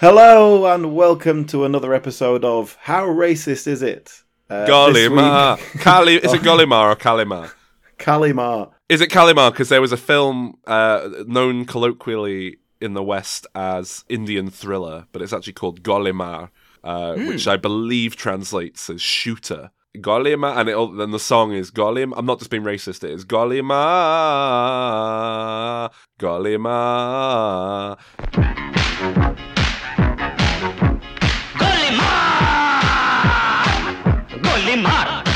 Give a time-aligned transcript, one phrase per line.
[0.00, 4.22] Hello and welcome to another episode of How Racist Is It?
[4.48, 5.58] Uh, Golimar.
[5.58, 7.52] week- Kali- is it Golimar or Kalimar?
[7.98, 8.70] Kalimar.
[8.88, 9.50] Is it Kalimar?
[9.52, 15.20] Because there was a film uh, known colloquially in the West as Indian thriller, but
[15.20, 16.48] it's actually called Golimar,
[16.82, 19.70] uh, which I believe translates as shooter.
[19.98, 22.14] Golimar, and it, then the song is Golim.
[22.16, 23.04] I'm not just being racist.
[23.04, 23.70] It is Golimar,
[26.18, 27.98] Golimar.
[34.70, 35.26] Golimar!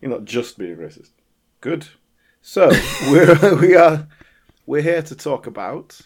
[0.00, 1.12] You're not just being racist.
[1.60, 1.86] Good.
[2.42, 2.70] So
[3.02, 4.08] we're we are
[4.66, 6.00] we're here to talk about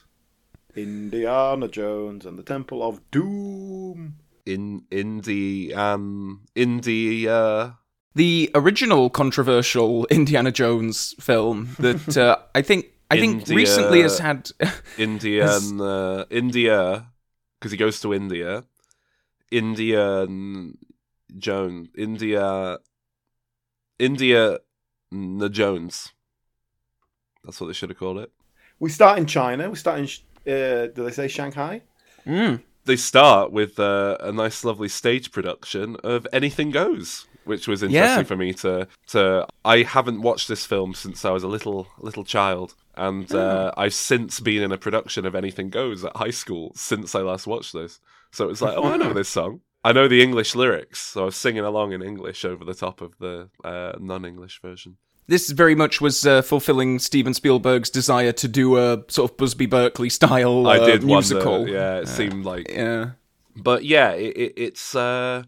[0.77, 4.17] Indiana Jones and the Temple of Doom.
[4.45, 6.83] In Indian India.
[6.83, 7.71] the uh
[8.15, 14.51] the original controversial Indiana Jones film that uh, I think I think recently has had
[14.99, 17.07] Indian uh, India
[17.59, 18.65] because he goes to India.
[19.51, 20.79] Indian
[21.37, 22.79] Jones, India,
[23.99, 24.59] India,
[25.11, 26.13] the Jones.
[27.45, 28.31] That's what they should have called it.
[28.79, 29.69] We start in China.
[29.71, 30.05] We start in
[30.53, 31.83] uh, do they say Shanghai?
[32.27, 32.63] Mm.
[32.85, 38.19] They start with uh, a nice, lovely stage production of Anything Goes, which was interesting
[38.19, 38.23] Yeah.
[38.25, 39.47] for me to to.
[39.65, 43.95] I haven't watched this film since I was a little little child, and uh, I've
[43.95, 47.75] since been in a production of Anything Goes at high school since I last watched
[47.75, 48.01] this.
[48.33, 49.61] So it's like, oh, I know this song.
[49.83, 53.01] I know the English lyrics, so I was singing along in English over the top
[53.01, 54.97] of the uh, non-English version.
[55.27, 59.67] this very much was uh, fulfilling Steven Spielberg's desire to do a sort of Busby
[59.67, 61.61] Berkeley style uh, I did musical.
[61.63, 61.73] wonder.
[61.73, 63.13] Yeah, it seemed like Yeah.
[63.57, 65.45] but yeah, it, it, it's uh,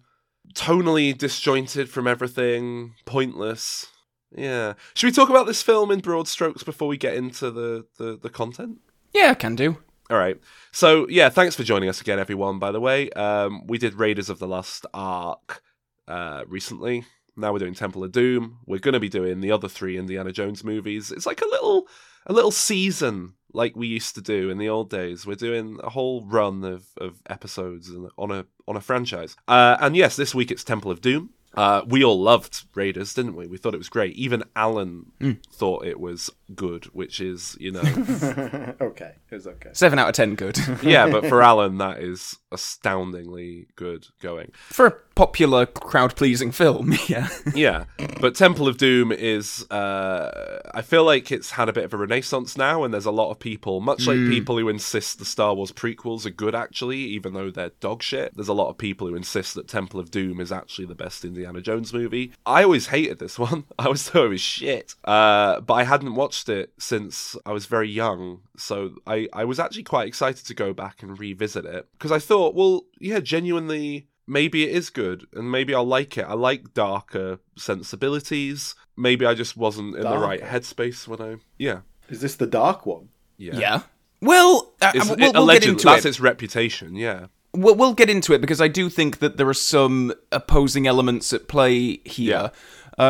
[0.55, 3.87] tonally disjointed from everything, pointless.
[4.35, 4.75] Yeah.
[4.95, 8.19] Should we talk about this film in broad strokes before we get into the, the,
[8.23, 8.79] the content?
[9.13, 9.77] Yeah, I can do.
[10.11, 10.39] All right.
[10.73, 12.59] So yeah, thanks for joining us again, everyone.
[12.59, 15.63] By the way, um, we did Raiders of the Lost Ark
[16.09, 17.05] uh, recently.
[17.37, 18.59] Now we're doing Temple of Doom.
[18.67, 21.11] We're going to be doing the other three Indiana Jones movies.
[21.11, 21.89] It's like a little
[22.27, 25.27] a little season like we used to do in the old days.
[25.27, 29.37] We're doing a whole run of, of episodes on a on a franchise.
[29.49, 31.31] Uh, and yes, this week it's Temple of Doom.
[31.55, 33.47] Uh, we all loved Raiders, didn't we?
[33.47, 34.15] We thought it was great.
[34.17, 35.13] Even Alan
[35.53, 37.83] thought it was good, which is, you know,
[38.81, 39.71] okay, it's okay.
[39.73, 44.53] Seven out of ten, good yeah, but for Alan, that is astoundingly good going.
[44.55, 46.95] for a popular, crowd-pleasing film.
[47.09, 47.29] Yeah.
[47.55, 47.85] Yeah,
[48.21, 49.69] but Temple of Doom is.
[49.71, 53.11] Uh, I feel like it's had a bit of a renaissance now, and there's a
[53.11, 56.99] lot of people, much like people who insist the Star Wars prequels are good, actually,
[56.99, 58.35] even though they're dog shit.
[58.35, 61.25] There's a lot of people who insist that Temple of Doom is actually the best
[61.25, 62.33] Indiana Jones movie.
[62.47, 63.65] I always hated this one.
[63.79, 64.95] I always thought it was shit.
[65.05, 69.59] Uh, but I hadn't watched it since I was very young, so I, I was
[69.59, 74.09] actually quite excited to go back and revisit it because I thought, well, yeah, genuinely
[74.27, 76.23] maybe it is good and maybe I'll like it.
[76.23, 78.75] I like darker sensibilities.
[78.97, 81.81] Maybe I just wasn't in the right headspace when I yeah.
[82.09, 83.09] Is this the dark one?
[83.39, 83.57] Yeah.
[83.59, 83.81] Yeah.
[84.21, 86.09] Well, uh, It's, we'll, it- we'll get allegedly, into that's it.
[86.11, 87.27] its reputation, yeah.
[87.55, 91.33] We'll, we'll get into it because I do think that there are some opposing elements
[91.33, 92.51] at play here.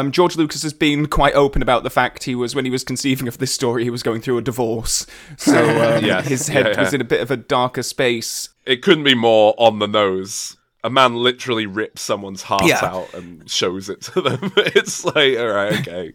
[0.01, 2.85] Um, George Lucas has been quite open about the fact he was when he was
[2.85, 5.59] conceiving of this story, he was going through a divorce, so
[5.97, 6.27] um, Yes.
[6.29, 6.81] his head Yeah, yeah.
[6.81, 8.49] was in a bit of a darker space.
[8.65, 10.57] It couldn't be more on the nose.
[10.85, 12.85] A man literally rips someone's heart Yeah.
[12.85, 14.53] out and shows it to them.
[14.57, 16.13] it's like, all right, okay.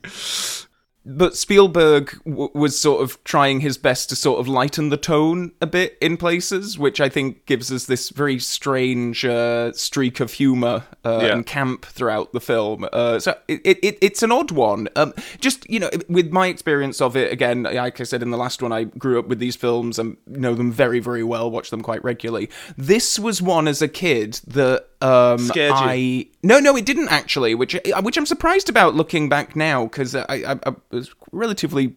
[1.09, 5.53] But Spielberg w- was sort of trying his best to sort of lighten the tone
[5.61, 10.33] a bit in places, which I think gives us this very strange uh, streak of
[10.33, 11.33] humor uh, Yeah.
[11.33, 12.85] and camp throughout the film.
[12.91, 14.89] Uh, so it, it, it's an odd one.
[14.97, 18.37] Um, just you know, with my experience of it, again, like I said in the
[18.37, 21.49] last one, I grew up with these films and know them very, very well.
[21.49, 22.49] Watch them quite regularly.
[22.77, 25.77] This was one as a kid that um, Scared you?
[25.77, 29.83] I no, no, it didn't actually, which uh, which I'm surprised about looking back now
[29.83, 31.95] because I, I, I was relatively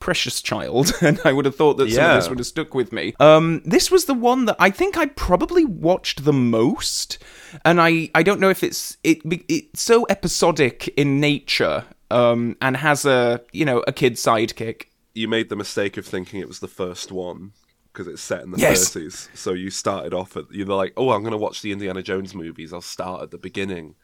[0.00, 2.92] precious child, and I would have thought that some of this would have stuck with
[2.92, 3.14] me.
[3.20, 7.18] Um, this was the one that I think I probably watched the most,
[7.64, 12.76] and I I don't know if it's it it's so episodic in nature, um, and
[12.76, 14.86] has a you know a kid sidekick.
[15.14, 17.52] You made the mistake of thinking it was the first one
[17.92, 18.90] because it's set in the Yes.
[18.94, 19.28] 30s.
[19.36, 22.34] So you started off at, you're like, oh, I'm going to watch the Indiana Jones
[22.34, 22.72] movies.
[22.72, 23.94] I'll start at the beginning.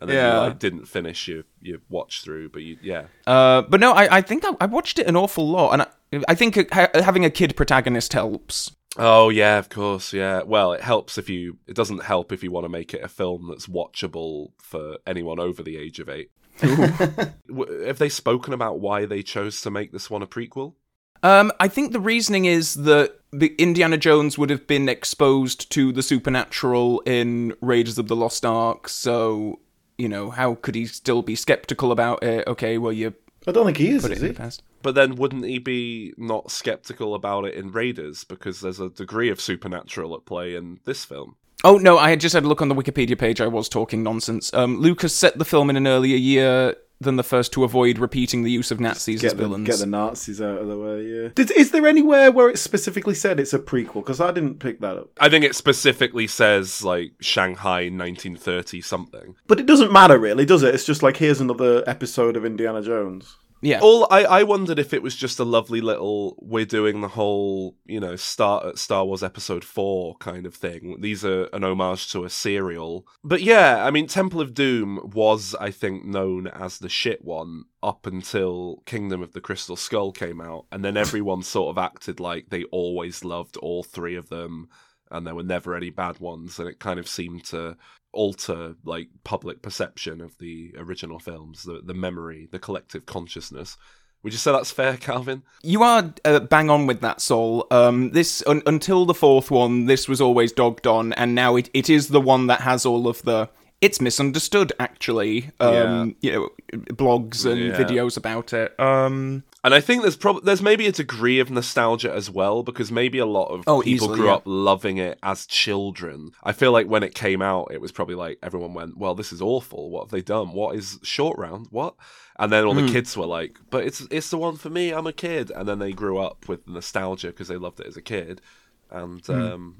[0.00, 0.34] And then Yeah.
[0.34, 3.04] you like, didn't finish your, your watch through, but you, yeah.
[3.26, 6.24] Uh, but no, I, I think I, I watched it an awful lot, and I,
[6.28, 8.70] I think ha- having a kid protagonist helps.
[8.96, 10.42] Oh yeah, of course, yeah.
[10.42, 11.58] Well, it helps if you.
[11.66, 15.40] It doesn't help if you want to make it a film that's watchable for anyone
[15.40, 16.30] over the age of eight.
[16.62, 20.74] Have they spoken about why they chose to make this one a prequel?
[21.24, 25.90] Um, I think the reasoning is that the Indiana Jones would have been exposed to
[25.90, 29.58] the supernatural in Raiders of the Lost Ark, so
[29.96, 32.46] you know how could he still be skeptical about it?
[32.46, 33.14] Okay, well you
[33.46, 34.32] I don't think he is, put it is in he?
[34.34, 34.62] the past.
[34.82, 39.30] But then wouldn't he be not skeptical about it in Raiders because there's a degree
[39.30, 41.36] of supernatural at play in this film?
[41.64, 43.40] Oh no, I had just had a look on the Wikipedia page.
[43.40, 44.52] I was talking nonsense.
[44.52, 48.42] Um, Lucas set the film in an earlier year than the first to avoid repeating
[48.42, 49.66] the use of Nazis as Get the, villains.
[49.66, 51.28] get the Nazis out of the way, yeah.
[51.34, 53.94] Did, is there anywhere where it specifically said it's a prequel?
[53.94, 55.10] Because I didn't pick that up.
[55.20, 59.36] I think it specifically says like Shanghai 1930 something.
[59.46, 60.74] But it doesn't matter, really, does it?
[60.74, 63.36] It's just like, here's another episode of Indiana Jones.
[63.60, 63.80] Yeah.
[63.80, 67.76] All I, I wondered if it was just a lovely little we're doing the whole
[67.86, 71.00] you know start at Star Wars Episode Four kind of thing.
[71.00, 75.54] These are an homage to a serial, but yeah, I mean Temple of Doom was
[75.60, 80.40] I think known as the shit one up until Kingdom of the Crystal Skull came
[80.40, 84.68] out, and then everyone sort of acted like they always loved all three of them,
[85.10, 87.76] and there were never any bad ones, and it kind of seemed to
[88.14, 93.76] alter like public perception of the original films, the the memory, the collective consciousness.
[94.22, 95.42] Would you say that's fair, Calvin?
[95.62, 97.66] You are uh, bang on with that, Saul.
[97.70, 101.68] Um, this un- until the fourth one, this was always dogged on, and now it,
[101.74, 103.50] it is the one that has all of the.
[103.80, 105.50] It's misunderstood, actually.
[105.60, 106.48] Um, You know,
[106.94, 107.76] blogs and Yeah.
[107.76, 108.78] videos about it.
[108.80, 112.92] Um, And I think there's prob- there's maybe a degree of nostalgia as well because
[112.92, 114.34] maybe a lot of Oh, people easily, grew yeah.
[114.34, 116.32] up loving it as children.
[116.42, 119.32] I feel like when it came out, it was probably like everyone went, "Well, this
[119.32, 119.88] is awful.
[119.90, 120.52] What have they done?
[120.52, 121.68] What is short round?
[121.70, 121.94] What?"
[122.38, 122.68] And then Hmm.
[122.68, 124.90] all the kids were like, "But it's it's the one for me.
[124.92, 127.96] I'm a kid." And then they grew up with nostalgia because they loved it as
[127.96, 128.42] a kid,
[128.90, 129.32] and Hmm.
[129.32, 129.76] um,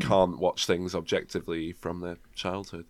[0.00, 2.86] can't watch things objectively from their childhood.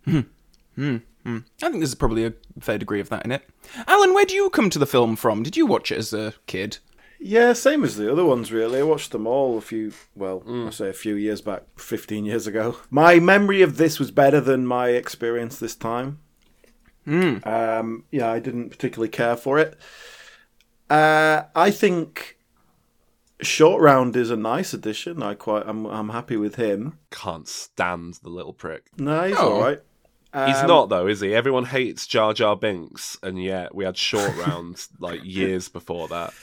[1.27, 3.43] I think there's probably a fair degree of that in it.
[3.87, 5.43] Alan, where do you come to the film from?
[5.43, 6.77] Did you watch it as a kid?
[7.19, 8.79] Yeah, same as the other ones, really.
[8.79, 12.45] I watched them all a few, well, I say a few years back, 15 years
[12.47, 12.77] ago.
[12.91, 16.19] My memory of this was better than my experience this time.
[17.07, 19.77] Um, yeah, I didn't particularly care for it.
[20.89, 22.37] Uh, I think
[23.41, 25.23] Short Round is a nice addition.
[25.23, 26.99] I quite, I'm, I'm happy with him.
[27.11, 28.85] Can't stand the little prick.
[28.97, 29.53] No, he's Oh.
[29.53, 29.81] all right.
[30.45, 31.33] He's Um, not though, is he?
[31.33, 36.33] Everyone hates Jar Jar Binks, and yet we had short rounds like years before that.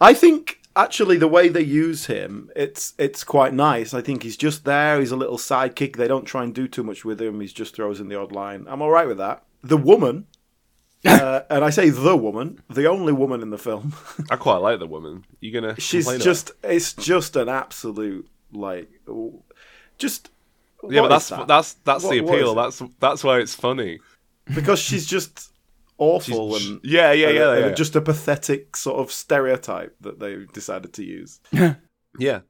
[0.00, 3.92] I think actually the way they use him, it's it's quite nice.
[3.94, 5.00] I think he's just there.
[5.00, 5.96] He's a little sidekick.
[5.96, 7.40] They don't try and do too much with him.
[7.40, 8.66] He just throws in the odd line.
[8.68, 9.42] I'm all right with that.
[9.62, 10.26] The woman,
[11.04, 13.94] uh, and I say the woman, the only woman in the film.
[14.30, 15.24] I quite like the woman.
[15.40, 15.78] You gonna?
[15.80, 18.88] She's just it's just an absolute like
[19.98, 20.30] just.
[20.86, 21.48] About- yeah, what but is that's that?
[21.48, 22.54] that's that's the What- what appeal.
[22.54, 24.00] That's that's why it's funny.
[24.54, 25.50] because she's just
[25.98, 30.18] awful She's- and yeah, yeah, and- yeah, and just a pathetic sort of stereotype that
[30.20, 31.40] they decided to use.
[32.18, 32.40] Yeah,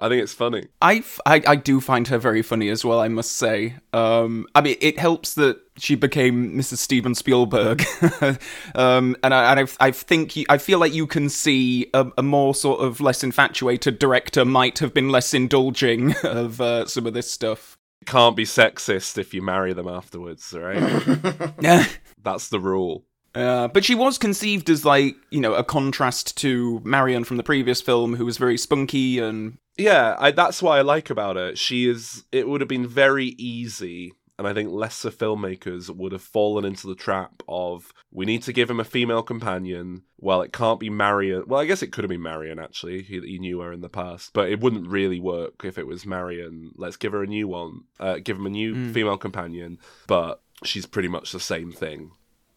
[0.00, 0.66] I think it's funny.
[0.80, 3.76] I, f- I, I do find her very funny as well, I must say.
[3.92, 6.78] Um, I mean, it helps that she became Mrs.
[6.78, 7.84] Steven Spielberg.
[8.74, 12.10] um, and I, and I, I think, you, I feel like you can see a,
[12.18, 17.06] a more sort of less infatuated director might have been less indulging of uh, some
[17.06, 17.78] of this stuff.
[18.02, 21.52] It can't be sexist if you marry them afterwards, right?
[21.60, 21.86] Yeah.
[22.20, 23.04] that's the rule.
[23.32, 27.44] Uh, but she was conceived as like you know a contrast to Marion from the
[27.44, 31.54] previous film, who was very spunky and Yeah, I, that's what I like about her.
[31.54, 32.24] She is.
[32.32, 34.12] It would have been very easy,
[34.42, 38.52] and I think lesser filmmakers would have fallen into the trap of we need to
[38.52, 40.02] give him a female companion.
[40.18, 41.44] Well, it can't be Marion.
[41.46, 43.02] Well, I guess it could have been Marion actually.
[43.02, 46.04] He, he knew her in the past, but it wouldn't really work if it was
[46.04, 46.72] Marion.
[46.74, 47.82] Let's give her a new one.
[48.00, 48.92] Uh, give him a new hmm.
[48.92, 52.10] female companion, but she's pretty much the same thing.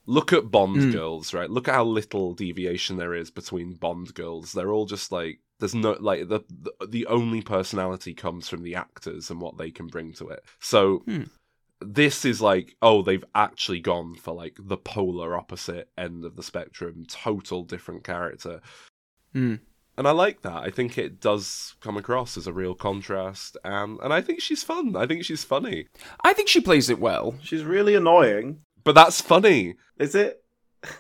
[0.08, 0.92] Look at Bond hmm.
[0.92, 1.52] girls, right?
[1.52, 4.54] Look at how little deviation there is between Bond girls.
[4.54, 8.74] They're all just like there's no like the the, the only personality comes from the
[8.74, 10.44] actors and what they can bring to it.
[10.60, 11.24] So hmm.
[11.82, 16.44] This is like oh they've actually gone for like the polar opposite end of the
[16.44, 18.62] spectrum, total different character.
[19.34, 19.56] Hmm.
[19.98, 20.58] And I like that.
[20.58, 24.64] I think it does come across as a real contrast, and and I think she's
[24.64, 24.96] fun.
[24.96, 25.88] I think she's funny,
[26.24, 27.36] I think she plays it well.
[27.42, 28.60] She's really annoying.
[28.84, 29.76] but that's funny.
[29.98, 30.44] Is it?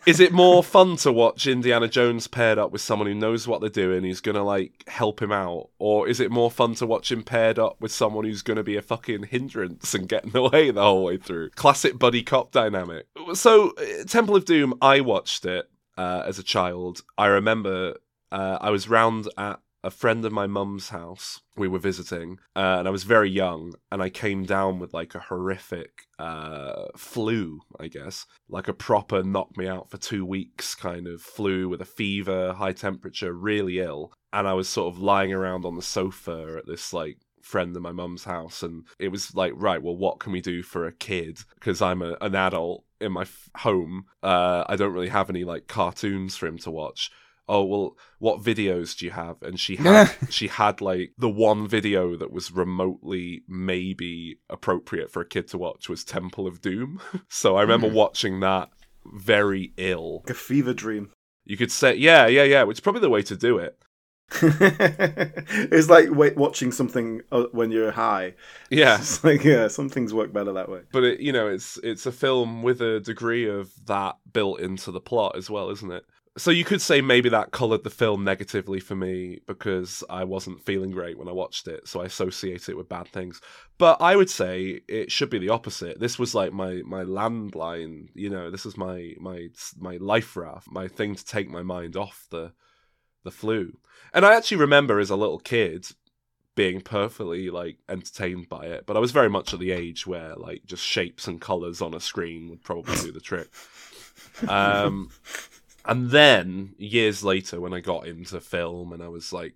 [0.05, 3.61] Is it more fun to watch Indiana Jones paired up with someone who knows what
[3.61, 7.11] they're doing, who's gonna like help him out, or is it more fun to watch
[7.11, 10.43] him paired up with someone who's gonna be a fucking hindrance and get in the
[10.49, 11.49] way the whole way through?
[11.51, 13.07] Classic buddy cop dynamic.
[13.33, 17.01] So, uh, Temple of Doom, I watched it uh, as a child.
[17.17, 17.95] I remember
[18.31, 21.41] uh, I was round at a friend of my mum's house.
[21.55, 25.13] We were visiting, uh, and I was very young, and I came down with like
[25.13, 30.73] a horrific uh, flu, I guess, like a proper knock me out for two weeks
[30.73, 34.11] kind of flu with a fever, high temperature, really ill.
[34.33, 37.83] And I was sort of lying around on the sofa at this like friend of
[37.83, 40.91] my mum's house and it was like right well what can we do for a
[40.91, 45.29] kid because i'm a, an adult in my f- home uh, i don't really have
[45.29, 47.11] any like cartoons for him to watch
[47.47, 49.37] oh well what videos do you have?
[49.41, 55.21] And she had she had like the one video that was remotely maybe appropriate for
[55.21, 56.99] a kid to watch was temple of doom.
[57.29, 58.69] So i remember watching that
[59.05, 60.21] very ill.
[60.25, 61.11] Like a fever dream.
[61.45, 63.77] you could say yeah yeah yeah which is probably the way to do it.
[64.41, 68.33] It's like wait, watching something uh, when you're high.
[68.69, 68.97] yeah.
[68.99, 70.81] It's like yeah, some things work better that way.
[70.91, 74.91] but it you know it's it's a film with a degree of that built into
[74.91, 76.05] the plot as well isn't it
[76.37, 80.61] so you could say maybe that colored the film negatively for me because i wasn't
[80.61, 83.41] feeling great when i watched it so i associate it with bad things.
[83.77, 85.99] But i would say it should be the opposite.
[85.99, 90.69] This was like my my landline you know this is my my my life raft
[90.69, 92.53] my thing to take my mind off the
[93.23, 93.77] the flu.
[94.13, 95.87] And i actually remember as a little kid
[96.55, 100.35] being perfectly like entertained by it but i was very much at the age where
[100.35, 103.49] like just shapes and colors on a screen would probably do the trick.
[104.47, 105.11] Um
[105.87, 109.55] and then years later when i got into film and i was like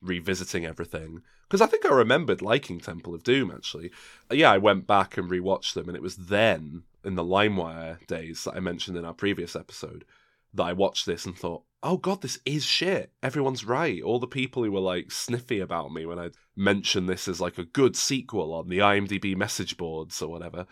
[0.00, 3.90] revisiting everything because i think i remembered liking temple of doom actually.
[4.30, 8.04] Uh, yeah i went back and rewatched them and it was then in the limewire
[8.06, 10.04] days that i mentioned in our previous episode
[10.54, 13.12] that i watched this and thought oh god this is shit.
[13.22, 14.02] Everyone's right.
[14.02, 17.58] All the people who were like sniffy about me when i mentioned this as like
[17.58, 20.66] a good sequel on the imdb message boards or whatever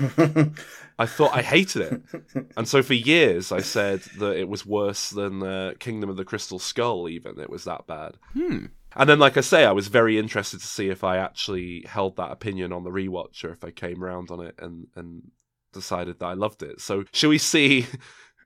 [0.98, 5.10] I thought I hated it, and so for years I said that it was worse
[5.10, 7.08] than uh, Kingdom of the Crystal Skull.
[7.08, 8.16] Even it was that bad.
[8.32, 8.66] Hmm.
[8.94, 12.16] And then, like I say, I was very interested to see if I actually held
[12.16, 15.30] that opinion on the rewatch, or if I came around on it and and
[15.72, 16.80] decided that I loved it.
[16.80, 17.86] So, shall we see?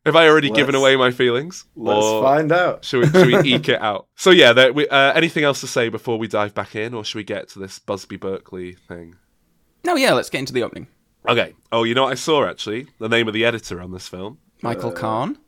[0.06, 1.64] Have I already given Let's- away my feelings?
[1.74, 2.84] Let's find out.
[2.84, 4.06] Should we, should we eke it out?
[4.14, 7.04] So yeah, there, we, uh, anything else to say before we dive back in, or
[7.04, 9.16] should we get to this Busby Berkeley thing?
[9.84, 10.86] No, yeah, let's get into the opening.
[11.28, 11.54] Okay.
[11.72, 12.86] Oh, you know what I saw actually?
[12.98, 14.38] The name of the editor on this film.
[14.62, 15.38] Michael Kahn.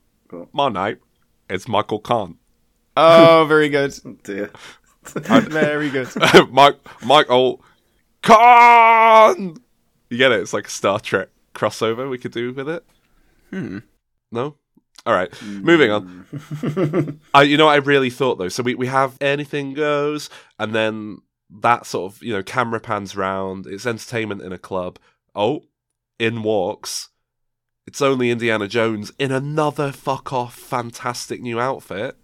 [0.52, 0.98] My name
[1.48, 2.36] is Michael Kahn.
[2.96, 3.94] Oh, very good.
[4.24, 4.50] Dear.
[5.14, 6.08] Very good.
[6.50, 7.64] Mike, Michael
[8.22, 9.56] Kahn.
[10.10, 10.40] You get it?
[10.40, 12.84] It's like a Star Trek crossover we could do with it.
[13.50, 13.78] Hmm.
[14.30, 14.56] No.
[15.06, 15.30] All right.
[15.42, 17.18] Moving on.
[17.32, 18.48] I, you know, what I really thought though.
[18.48, 21.22] So we we have anything goes, and then
[21.62, 23.66] that sort of you know camera pans round.
[23.66, 24.98] It's entertainment in a club.
[25.38, 25.62] Oh,
[26.18, 27.10] in walks.
[27.86, 32.16] It's only Indiana Jones in another fuck off fantastic new outfit.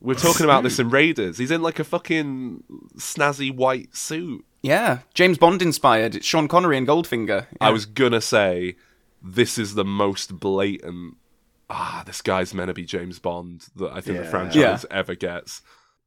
[0.00, 1.38] We're talking about this in Raiders.
[1.38, 2.62] He's in like a fucking
[2.96, 4.44] snazzy white suit.
[4.62, 6.14] Yeah, James Bond inspired.
[6.14, 7.46] It's Sean Connery and Goldfinger.
[7.60, 8.76] I was gonna say
[9.20, 11.16] this is the most blatant.
[11.68, 14.30] Ah, this guy's meant to be James Bond that I think the Yeah.
[14.30, 15.62] franchise ever gets.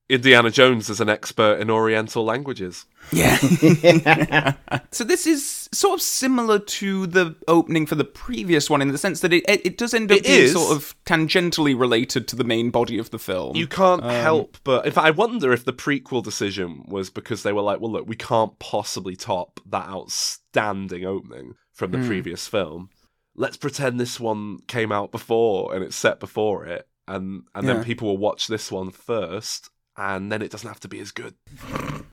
[0.07, 2.85] Indiana Jones is an expert in Oriental languages.
[3.12, 3.38] Yeah.
[4.91, 8.97] so this is sort of similar to the opening for the previous one in the
[9.00, 10.53] sense that it it, it does end up It being is.
[10.53, 13.55] sort of tangentially related to the main body of the film.
[13.55, 14.85] You can't Um, help but.
[14.85, 18.07] In fact, I wonder if the prequel decision was because they were like, well, look,
[18.07, 22.01] we can't possibly top that outstanding opening from Hmm.
[22.01, 22.89] the previous film.
[23.35, 27.74] Let's pretend this one came out before and it's set before it, and and Yeah.
[27.74, 31.11] then people will watch this one first, and then it doesn't have to be as
[31.11, 31.35] good.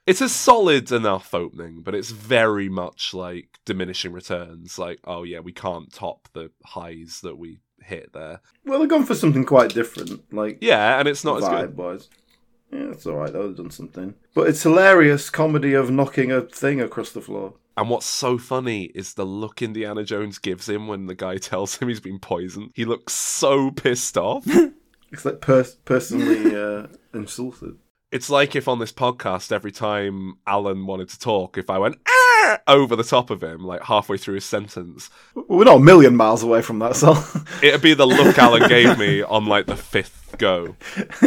[0.06, 4.78] It's a solid enough opening, but it's very much like diminishing returns.
[4.78, 8.40] Like, oh yeah, we can't top the highs that we hit there.
[8.64, 10.32] Well, they've gone for something quite different.
[10.32, 11.76] Like Yeah, and it's not as good.
[11.76, 12.08] wise.
[12.72, 13.32] Yeah, it's all right.
[13.32, 17.54] They've done something, but it's hilarious comedy of knocking a thing across the floor.
[17.76, 21.76] And what's so funny is the look Indiana Jones gives him when the guy tells
[21.76, 22.70] him he's been poisoned.
[22.74, 24.46] He looks so pissed off.
[25.12, 27.76] It's like pers- personally uh, insulted.
[28.10, 31.96] it's like if on this podcast, every time Alan wanted to talk, if I went
[32.08, 32.58] ah!
[32.66, 36.42] over the top of him, like halfway through his sentence, We're not a million miles
[36.42, 37.14] away from that, so
[37.62, 40.76] it'd be the look Alan gave me on like the fifth go.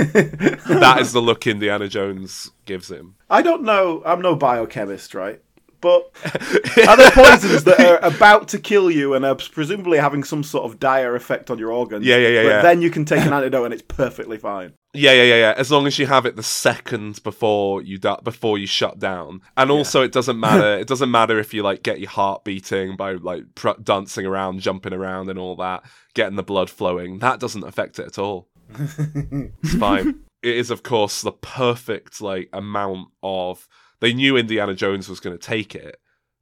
[0.75, 3.15] That is the look Indiana Jones gives him.
[3.29, 4.01] I don't know.
[4.05, 5.41] I'm no biochemist, right?
[5.85, 6.09] But
[6.87, 10.65] are there poisons that are about to kill you and are presumably having some sort
[10.65, 12.03] of dire effect on your organs?
[12.03, 12.61] Yeah, yeah, yeah, But yeah.
[12.63, 14.73] then you can take an antidote and it's perfectly fine.
[14.95, 15.53] Yeah, yeah, yeah, yeah.
[15.55, 19.41] As long as you have it the second before you da- before you shut down,
[19.55, 20.75] and also it doesn't matter.
[20.79, 24.61] it doesn't matter if you like get your heart beating by like pr- dancing around,
[24.61, 25.83] jumping around, and all that,
[26.15, 27.19] getting the blood flowing.
[27.19, 28.47] That doesn't affect it at all.
[28.79, 30.21] it's fine.
[30.41, 33.67] it is of course the perfect like amount of
[34.05, 35.99] they knew Indiana Jones was going to take it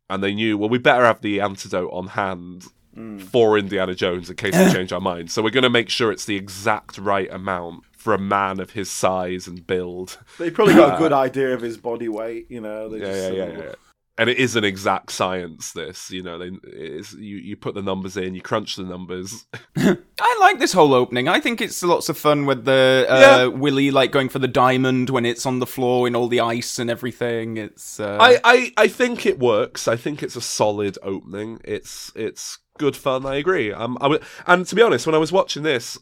[0.09, 2.65] and they knew well we better have the antidote on hand
[2.95, 3.21] mm.
[3.21, 5.31] for Indiana Jones in case we change our mind.
[5.31, 8.71] So we're going to make sure it's the exact right amount for a man of
[8.71, 10.17] his size and build.
[10.37, 12.91] They probably got a good idea of his body weight, you know.
[12.91, 13.75] Yeah, just yeah, sort yeah, yeah.
[14.15, 15.71] And it is an exact science.
[15.71, 19.47] This, you know, they it's, you you put the numbers in, you crunch the numbers.
[19.75, 21.27] I like this whole opening.
[21.27, 23.45] I think it's lots of fun with the uh, Yeah.
[23.47, 26.77] Willie like going for the diamond when it's on the floor in all the ice
[26.77, 27.57] and everything.
[27.57, 29.87] It's uh, I, I I think it works.
[29.87, 31.59] I think it's a solid opening.
[31.63, 33.25] It's it's good fun.
[33.25, 33.73] I agree.
[33.73, 35.97] Um, I w- and to be honest, when I was watching this,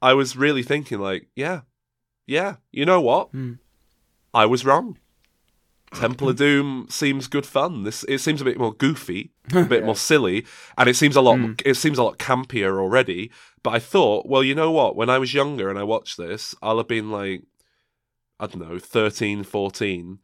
[0.00, 1.60] I was really thinking like, yeah,
[2.26, 2.56] yeah.
[2.72, 3.32] You know what?
[3.32, 3.54] Hmm.
[4.32, 4.96] I was wrong.
[5.92, 7.82] Temple of Doom seems good fun.
[7.82, 10.46] This it seems a bit more goofy, a bit more silly,
[10.78, 11.52] and it seems a lot Hmm.
[11.64, 13.30] it seems a lot campier already.
[13.62, 14.96] But I thought, well, you know what?
[14.96, 17.42] When I was younger and I watched this, I'll have been like,
[18.38, 20.18] I don't know, 13, 14.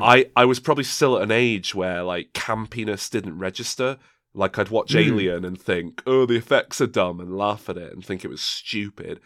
[0.00, 3.98] I I was probably still at an age where like campiness didn't register.
[4.34, 7.92] Like I'd watch Alien and think, oh, the effects are dumb, and laugh at it
[7.92, 9.20] and think it was stupid,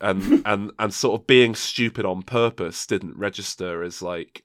[0.00, 4.42] and and and sort of being stupid on purpose didn't register as like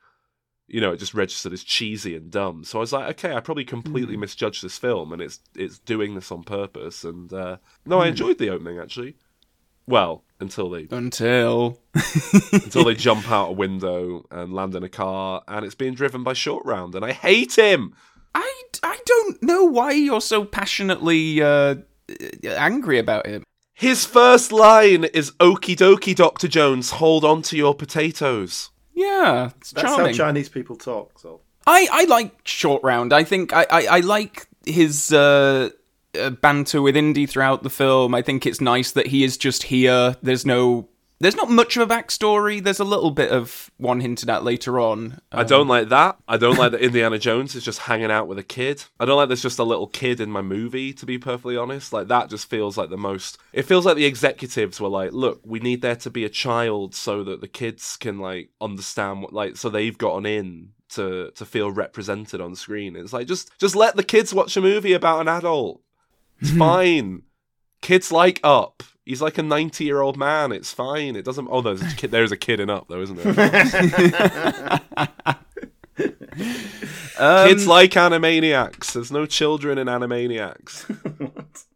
[0.68, 2.64] you know, it just registered as cheesy and dumb.
[2.64, 6.16] So I was like, okay, I probably completely misjudged this film, and it's it's doing
[6.16, 7.04] this on purpose.
[7.04, 9.16] And uh, no, I enjoyed the opening actually.
[9.88, 11.80] Well, until they until
[12.52, 16.24] until they jump out a window and land in a car, and it's being driven
[16.24, 17.94] by Short Round, and I hate him.
[18.34, 21.76] I, I don't know why you're so passionately uh,
[22.44, 23.44] angry about him.
[23.74, 29.72] His first line is "Okie dokie, Doctor Jones, hold on to your potatoes." Yeah, it's
[29.72, 30.08] That's charming.
[30.08, 31.20] how Chinese people talk.
[31.20, 33.14] So I, I like Short Round.
[33.14, 35.70] I think I, I, I like his uh,
[36.18, 38.16] uh, banter with Indy throughout the film.
[38.16, 40.16] I think it's nice that he is just here.
[40.22, 40.88] There's no,
[41.20, 42.62] there's not much of a backstory.
[42.62, 45.20] There's a little bit of one hinted at later on.
[45.32, 46.18] I don't um, like that.
[46.28, 48.84] I don't like that Indiana Jones is just hanging out with a kid.
[49.00, 51.94] I don't like there's just a little kid in my movie, to be perfectly honest.
[51.94, 53.38] Like, that just feels like the most.
[53.54, 56.94] It feels like the executives were like, look, we need there to be a child
[56.94, 61.46] so that the kids can, like, understand what, like, so they've gotten in to to
[61.46, 62.96] feel represented on screen.
[62.96, 65.82] It's like, just just let the kids watch a movie about an adult.
[66.40, 67.24] It's fine.
[67.82, 68.84] Kids like Up.
[69.06, 70.52] He's like a 90 year old man.
[70.52, 71.16] It's fine.
[71.16, 71.48] It doesn't.
[71.50, 72.12] Oh, there's a kid.
[72.12, 74.82] There's a kid in Up, though, isn't there?
[77.18, 78.92] Um, Kids like Animaniacs.
[78.92, 80.84] There's no children in Animaniacs.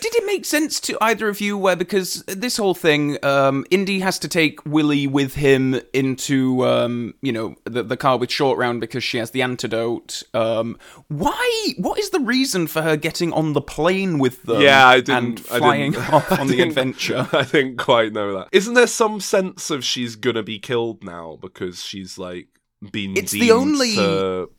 [0.00, 4.00] Did it make sense to either of you where because this whole thing, um, Indy
[4.00, 8.58] has to take Willie with him into um, you know, the the car with Short
[8.58, 10.22] Round because she has the antidote.
[10.34, 10.78] Um,
[11.08, 15.00] why what is the reason for her getting on the plane with them yeah, I
[15.00, 15.40] didn't.
[15.40, 17.28] and I flying didn't, off on the adventure?
[17.32, 18.48] I didn't quite know that.
[18.52, 22.48] Isn't there some sense of she's gonna be killed now because she's like
[22.92, 23.96] been It's the only-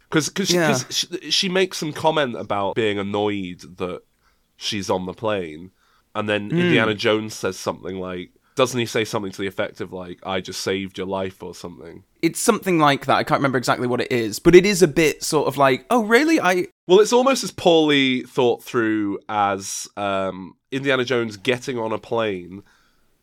[0.10, 0.78] because because Yeah.
[0.90, 4.02] she, she makes some comment about being annoyed that
[4.58, 5.72] she's on the plane,
[6.14, 6.60] and then Hmm.
[6.60, 8.32] Indiana Jones says something like.
[8.56, 11.54] Doesn't he say something to the effect of like "I just saved your life" or
[11.54, 12.04] something?
[12.24, 13.18] It's something like that.
[13.18, 15.86] I can't remember exactly what it is, but it is a bit sort of like,
[15.92, 16.42] oh really?
[16.42, 22.00] I Well, it's almost as poorly thought through as um, Indiana Jones getting on a
[22.00, 22.64] plane,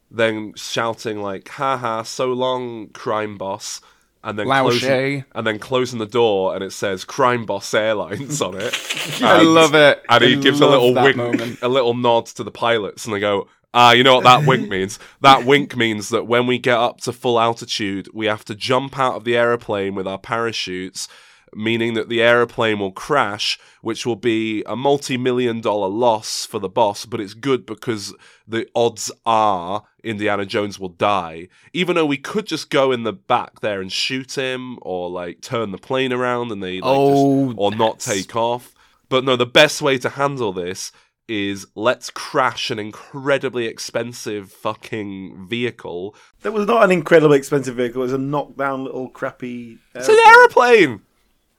[0.08, 3.80] then shouting like "Ha ha, so long, crime boss,"
[4.24, 8.40] and then Lao closing, and then closing the door, and it says "Crime Boss Airlines"
[8.40, 8.74] on it.
[9.22, 10.02] I love it.
[10.08, 11.58] And he I gives a little wink, moment.
[11.60, 13.46] a little nod to the pilots, and they go.
[13.76, 15.00] Ah, you know what that wink means?
[15.20, 18.96] That wink means that when we get up to full altitude, we have to jump
[19.00, 21.08] out of the aeroplane with our parachutes,
[21.56, 26.58] meaning that the aeroplane will crash, which will be a multi million dollar loss for
[26.58, 28.14] the boss, but it's good because
[28.46, 31.48] the odds are Indiana Jones will die.
[31.72, 35.40] Even though we could just go in the back there and shoot him, or like
[35.40, 38.74] turn the plane around and they like Oh, just, or not take off.
[39.08, 40.92] But no, the best way to handle this
[41.26, 46.14] is let's crash an incredibly expensive fucking vehicle.
[46.42, 48.02] that was not an incredibly expensive vehicle.
[48.02, 49.78] It was a knockdown little crappy.
[49.94, 51.00] It's an aeroplane.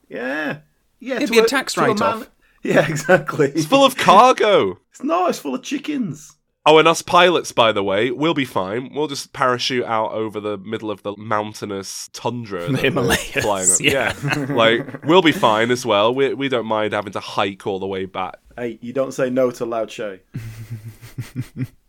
[0.08, 0.58] Yeah,
[1.00, 1.16] yeah.
[1.16, 2.30] It'd to be a tax write-off.
[2.62, 3.52] Yeah, exactly.
[3.54, 4.80] It's full of cargo.
[4.90, 5.28] It's not.
[5.28, 6.36] It's full of chickens.
[6.64, 8.92] Oh, and us pilots, by the way, we'll be fine.
[8.92, 12.62] We'll just parachute out over the middle of the mountainous tundra.
[12.62, 13.78] that we're Himalayas, Flying up.
[13.80, 14.14] yeah.
[14.24, 14.46] Yeah.
[14.54, 16.12] like, we'll be fine as well.
[16.14, 18.38] We, we don't mind having to hike all the way back.
[18.56, 20.22] Hey, you don't say no to Lao Che.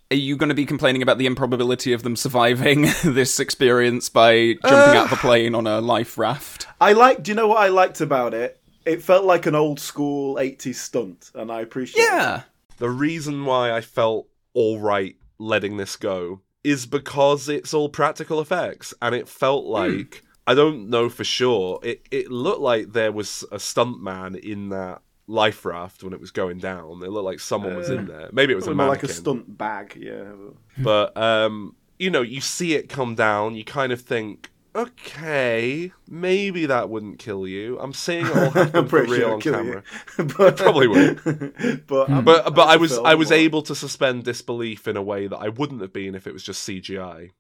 [0.10, 4.54] Are you going to be complaining about the improbability of them surviving this experience by
[4.66, 6.68] jumping out of a uh, plane on a life raft?
[6.80, 7.24] I like.
[7.24, 8.62] Do you know what I liked about it?
[8.86, 12.04] It felt like an old school '80s stunt, and I appreciate.
[12.04, 12.06] it.
[12.06, 12.44] Yeah.
[12.78, 18.40] The reason why I felt all right letting this go is because it's all practical
[18.40, 19.72] effects, and it felt hmm.
[19.72, 21.82] like I don't know for sure.
[21.84, 26.32] It it looked like there was a stuntman in that life raft when it was
[26.32, 27.04] going down.
[27.04, 28.30] It looked like someone was in there.
[28.32, 29.08] Maybe it was a More mannequin.
[29.08, 30.32] like a stunt bag, yeah.
[30.78, 33.56] but um, you know, you see it come down.
[33.56, 34.52] You kind of think.
[34.76, 37.80] Okay, maybe that wouldn't kill you.
[37.80, 39.84] I'm seeing it all happen I'm for real sure on kill camera.
[40.20, 40.26] you.
[40.38, 41.86] but, Probably would.
[41.88, 44.88] but I'm- But but as I a was I was well, able to suspend disbelief
[44.88, 47.32] in a way that I wouldn't have been if it was just CGI.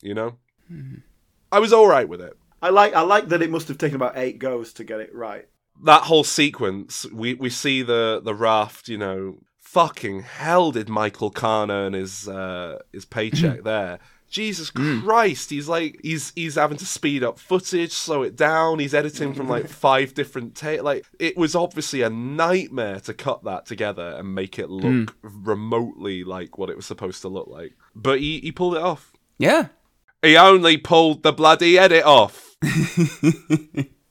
[0.00, 0.36] You know,
[1.50, 2.34] I was all right with it.
[2.62, 5.12] I like I like that it must have taken about eight goes to get it
[5.14, 5.48] right.
[5.84, 8.88] That whole sequence, we we see the the raft.
[8.88, 13.64] You know, fucking hell, did Michael Kahn earn his uh, his paycheck mm-hmm.
[13.64, 13.98] there?
[14.28, 15.02] Jesus mm.
[15.02, 18.78] Christ, he's like he's he's having to speed up footage, slow it down.
[18.78, 23.44] He's editing from like five different ta- like it was obviously a nightmare to cut
[23.44, 25.08] that together and make it look mm.
[25.22, 27.72] remotely like what it was supposed to look like.
[27.94, 29.12] But he he pulled it off.
[29.38, 29.68] Yeah.
[30.22, 32.56] He only pulled the bloody edit off.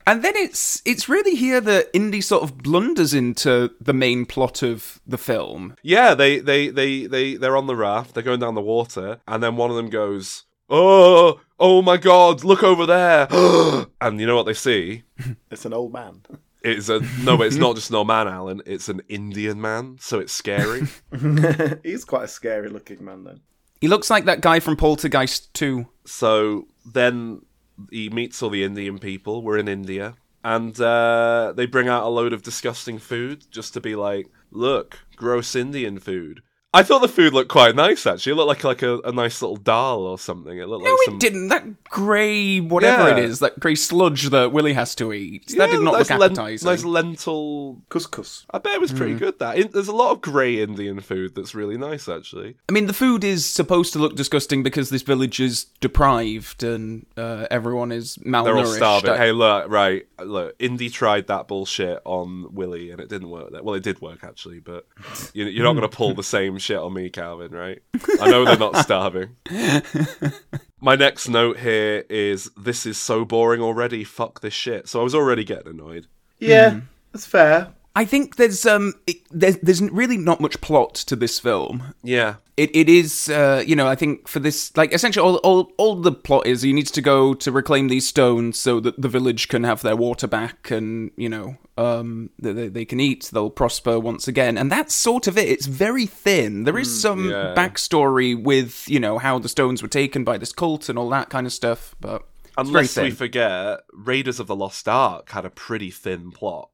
[0.08, 4.62] And then it's it's really here that Indy sort of blunders into the main plot
[4.62, 5.76] of the film.
[5.82, 8.14] Yeah, they they they they they're on the raft.
[8.14, 12.44] They're going down the water, and then one of them goes, "Oh, oh my God!
[12.44, 13.28] Look over there!"
[14.02, 15.04] and you know what they see?
[15.50, 16.22] It's an old man.
[16.62, 18.62] It's a no, but it's not just an old man, Alan.
[18.66, 20.84] It's an Indian man, so it's scary.
[21.84, 23.40] He's quite a scary looking man then.
[23.82, 25.88] He looks like that guy from Poltergeist 2.
[26.06, 27.42] so then
[27.92, 29.42] he meets all the Indian people.
[29.42, 33.82] We're in India, and uh, they bring out a load of disgusting food just to
[33.82, 36.42] be like, "Look, gross Indian food."
[36.76, 38.06] I thought the food looked quite nice.
[38.06, 40.58] Actually, it looked like like a, a nice little dal or something.
[40.58, 41.48] It looked No, like it some didn't.
[41.48, 43.18] That grey, whatever Yeah.
[43.18, 45.48] it is, that grey sludge that Willie has to eat.
[45.58, 46.66] that did not nice look len- appetizing.
[46.70, 47.82] nice lentil.
[47.90, 48.46] Couscous.
[48.52, 48.98] I bet it was Hmm.
[48.98, 49.40] pretty good.
[49.40, 52.08] That In- there's a lot of grey Indian food that's really nice.
[52.10, 56.64] Actually, I mean, the food is supposed to look disgusting because this village is deprived
[56.64, 58.44] and uh, everyone is malnourished.
[58.46, 59.10] they're all starving.
[59.12, 60.56] I- Hey, look, right, look.
[60.60, 63.50] Indy tried that bullshit on Willie, and it didn't work.
[63.64, 64.86] Well, it did work actually, but
[65.34, 67.52] you- you're not going to pull the same shit on me, Calvin.
[67.52, 67.82] Right?
[68.20, 69.36] I know they're not starving.
[70.82, 74.04] My next note here is this is so boring already.
[74.04, 74.90] Fuck this shit.
[74.90, 76.08] So I was already getting annoyed.
[76.40, 76.82] Yeah, mm.
[77.12, 77.74] that's fair.
[77.96, 81.94] I think there's um it, there's there's really not much plot to this film.
[82.04, 85.72] Yeah, It it is uh you know I think for this like essentially all all
[85.78, 89.08] all the plot is he needs to go to reclaim these stones so that the
[89.08, 93.30] village can have their water back and you know um they, they, they can eat
[93.32, 95.48] they'll prosper once again and that's sort of it.
[95.48, 96.66] It's very thin.
[96.66, 97.54] There is some yeah.
[97.56, 101.30] backstory with you know how the stones were taken by this cult and all that
[101.30, 102.24] kind of stuff, but
[102.58, 106.70] Unless we forget, Raiders of the Lost Ark had a pretty thin plot,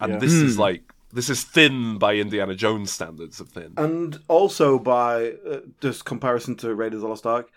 [0.00, 0.18] and Yeah.
[0.18, 0.60] this is Hmm.
[0.60, 3.72] like this is thin by Indiana Jones standards of thin.
[3.76, 7.50] And also by uh, just comparison to Raiders of the Lost Ark,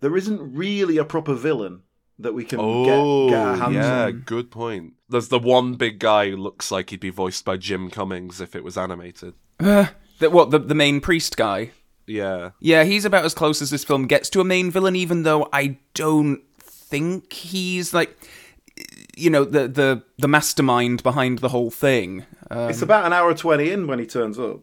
[0.00, 1.82] there isn't really a proper villain
[2.20, 2.84] that we can oh,
[3.28, 4.22] get, get our hands yeah, on.
[4.24, 4.92] good point.
[5.08, 8.54] There's the one big guy who looks like he'd be voiced by Jim Cummings if
[8.54, 9.34] it was animated.
[9.58, 9.86] Uh,
[10.20, 11.72] that what the the main priest guy.
[12.06, 15.22] Yeah, Yeah, he's about as close as this film gets to a main villain, even
[15.22, 18.16] though I don't think he's like,
[19.16, 22.24] you know, the the the mastermind behind the whole thing.
[22.50, 24.60] Um, It's about an hour twenty in when he turns up.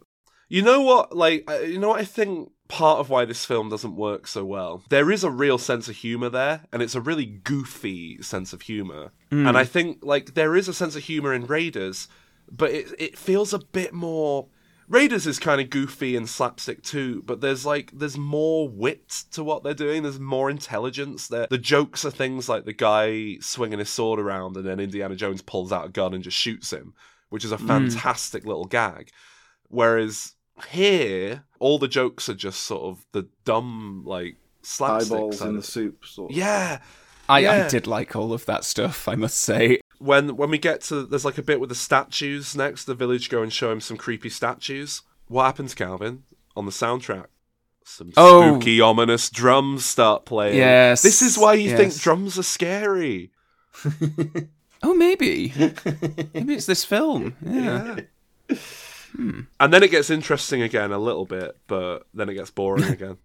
[0.47, 1.15] you know what?
[1.15, 2.51] Like, uh, you know what I think.
[2.67, 5.95] Part of why this film doesn't work so well, there is a real sense of
[5.95, 9.11] humor there, and it's a really goofy sense of humor.
[9.31, 12.07] And I think like there is a sense of humor in Raiders,
[12.51, 14.49] but it it feels a bit more.
[14.89, 19.43] Raiders is kind of goofy and slapstick too, but there's like there's more wit to
[19.43, 20.01] what they're doing.
[20.01, 21.27] There's more intelligence.
[21.27, 25.15] There, the jokes are things like the guy swinging his sword around, and then Indiana
[25.15, 26.95] Jones pulls out a gun and just shoots him,
[27.29, 27.67] which is a hmm.
[27.67, 29.11] fantastic little gag.
[29.67, 30.33] Whereas
[30.69, 35.63] here, all the jokes are just sort of the dumb like slapstick Eyeballs in the
[35.63, 36.03] soup.
[36.03, 36.37] Sort of.
[36.37, 36.79] yeah.
[37.29, 37.65] I, yeah.
[37.65, 39.81] I did like all of that stuff, I must say.
[39.99, 43.29] When when we get to there's like a bit with the statues next, the village
[43.29, 45.01] go and show him some creepy statues.
[45.27, 46.23] What happens, Calvin?
[46.55, 47.27] On the soundtrack.
[47.85, 48.55] Some Oh.
[48.55, 50.57] spooky, ominous drums start playing.
[50.57, 53.31] Yes, This is why you think drums are scary.
[54.81, 55.51] Oh, maybe,
[56.33, 57.35] maybe it's this film.
[57.45, 57.97] Yeah.
[59.59, 63.17] And then it gets interesting again a little bit, but then it gets boring again.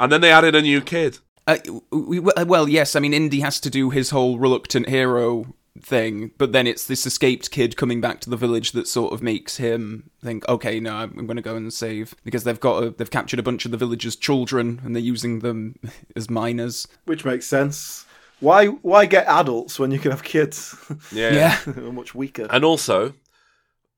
[0.00, 1.18] And then they added a new kid.
[1.46, 1.58] Uh,
[1.92, 2.96] we, well, yes.
[2.96, 7.06] I mean, Indy has to do his whole reluctant hero thing, but then it's this
[7.06, 10.94] escaped kid coming back to the village that sort of makes him think, okay, no,
[10.96, 13.70] I'm going to go and save because they've got a, they've captured a bunch of
[13.70, 15.76] the villagers' children and they're using them
[16.16, 16.86] as miners.
[17.04, 18.04] Which makes sense.
[18.40, 20.74] Why why get adults when you can have kids?
[21.12, 21.30] Yeah.
[21.34, 21.58] Yeah.
[21.66, 22.46] They're much weaker.
[22.50, 23.14] And also,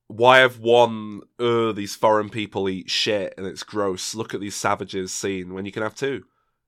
[0.07, 4.15] why have one, uh, these foreign people eat shit and it's gross?
[4.15, 6.23] Look at these savages scene when you can have two.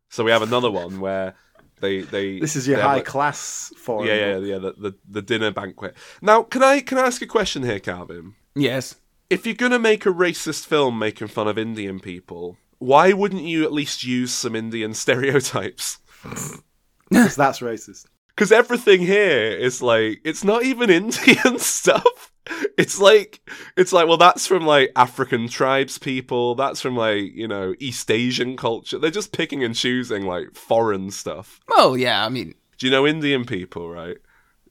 [0.10, 1.36] So we have another one where
[1.82, 4.08] they they This is your high like- class foreign.
[4.08, 5.96] yeah yeah yeah the, the the dinner banquet.
[6.22, 8.36] Now can I can I ask a question here, Calvin?
[8.56, 8.96] Yes.
[9.30, 13.64] If you're gonna make a racist film making fun of Indian people, why wouldn't you
[13.64, 15.98] at least use some Indian stereotypes?
[16.24, 18.06] 'Cause that's racist.
[18.34, 22.31] Because everything here is like it's not even Indian stuff.
[22.78, 23.40] It's like
[23.78, 26.56] it's like well that's from like African tribes people.
[26.56, 28.98] That's from like you know East Asian culture.
[28.98, 31.60] They're just picking and choosing like foreign stuff.
[31.70, 32.26] oh yeah.
[32.26, 34.18] I mean, Do you know Indian people right?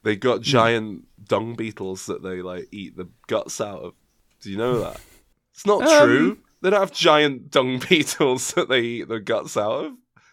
[0.03, 3.93] They got giant dung beetles that they like eat the guts out of.
[4.41, 5.01] Do you know that?
[5.53, 6.39] It's not Um, true.
[6.63, 9.93] They don't have giant dung beetles that they eat the guts out of.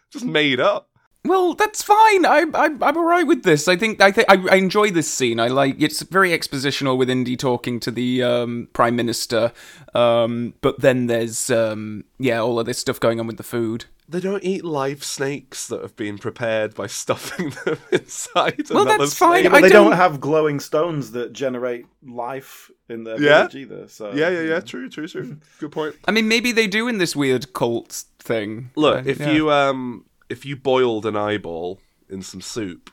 [0.09, 0.89] Just made up.
[1.25, 2.25] Well, that's fine.
[2.25, 3.67] I, I, I'm all right with this.
[3.67, 5.39] I think I think I, I enjoy this scene.
[5.41, 9.51] I like it's very expositional with Indy talking to the um, prime minister.
[9.93, 13.85] Um, but then there's um, yeah, all of this stuff going on with the food.
[14.09, 18.69] They don't eat live snakes that have been prepared by stuffing them inside.
[18.69, 19.41] Well, another that's fine.
[19.41, 19.51] snake.
[19.51, 19.97] But I they don't- don't...
[19.97, 23.39] have glowing stones that generate life in their Yeah.
[23.39, 23.87] village either.
[23.89, 24.59] So Yeah, yeah, yeah.
[24.61, 25.37] True, true, true.
[25.59, 25.95] Good point.
[26.07, 28.69] I mean, maybe they do in this weird cult thing.
[28.77, 29.31] Look, Uh, if yeah.
[29.31, 32.89] you um, if you boiled an eyeball in some soup,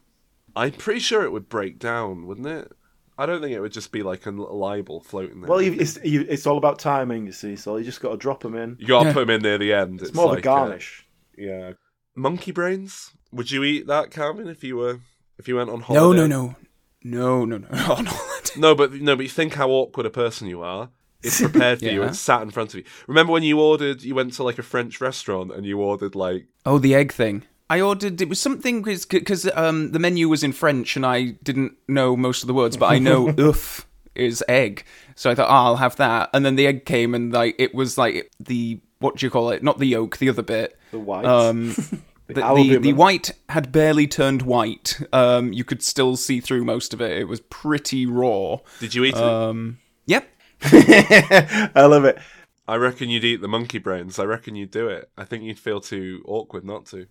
[0.57, 2.73] I'm pretty sure it would break down, wouldn't it?
[3.17, 5.49] I don't think it would just be like a little eyeball floating there.
[5.49, 7.55] Well, you, it's you, it's all about timing, you see.
[7.55, 8.77] So you just got to drop them in.
[8.81, 9.13] you gotta Yeah.
[9.13, 10.01] put them in near the end.
[10.01, 11.07] It's, It's more of a like, uh, garnish.
[11.39, 11.73] yeah,
[12.17, 13.13] monkey brains.
[13.33, 14.99] Would you eat that, Calvin, if you were
[15.39, 16.27] if you went on holiday?
[16.27, 16.57] no, no,
[17.03, 17.69] no, no, no, no.
[18.03, 18.13] No.
[18.57, 20.91] No, but no, but you think how awkward a person you are.
[21.25, 22.03] It's prepared for you.
[22.03, 22.09] Yeah.
[22.09, 22.85] It's sat in front of you.
[23.07, 24.03] Remember when you ordered?
[24.03, 27.45] You went to like a French restaurant and you ordered like Oh, the egg thing.
[27.71, 28.21] I ordered.
[28.21, 32.43] It was something because um, the menu was in French and I didn't know most
[32.43, 34.85] of the words, but I know "oeuf" is egg,
[35.15, 36.31] so I thought, oh, I'll have that.
[36.35, 39.51] And then the egg came, and like it was like the what do you call
[39.51, 39.63] it?
[39.63, 40.79] Not the yolk, the other bit.
[40.91, 41.25] The white.
[41.25, 41.69] Um,
[42.27, 45.01] the, the, the white had barely turned white.
[45.13, 47.19] Um, you could still see through most of it.
[47.19, 48.59] It was pretty raw.
[48.81, 49.23] Did you eat it?
[49.23, 50.29] Um, yep.
[50.63, 52.19] I love it.
[52.67, 54.19] I reckon you'd eat the monkey brains.
[54.19, 55.11] I reckon you'd do it.
[55.19, 57.07] I think you'd feel too awkward not to.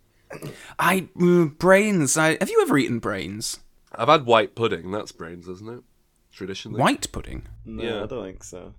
[0.80, 2.18] I mm, brains.
[2.18, 3.60] I, have you ever eaten brains?
[3.94, 4.90] I've had white pudding.
[4.92, 5.84] That's brains, isn't it?
[6.32, 7.44] Traditionally, White pudding.
[7.64, 8.04] No, Yeah.
[8.04, 8.74] I don't think so.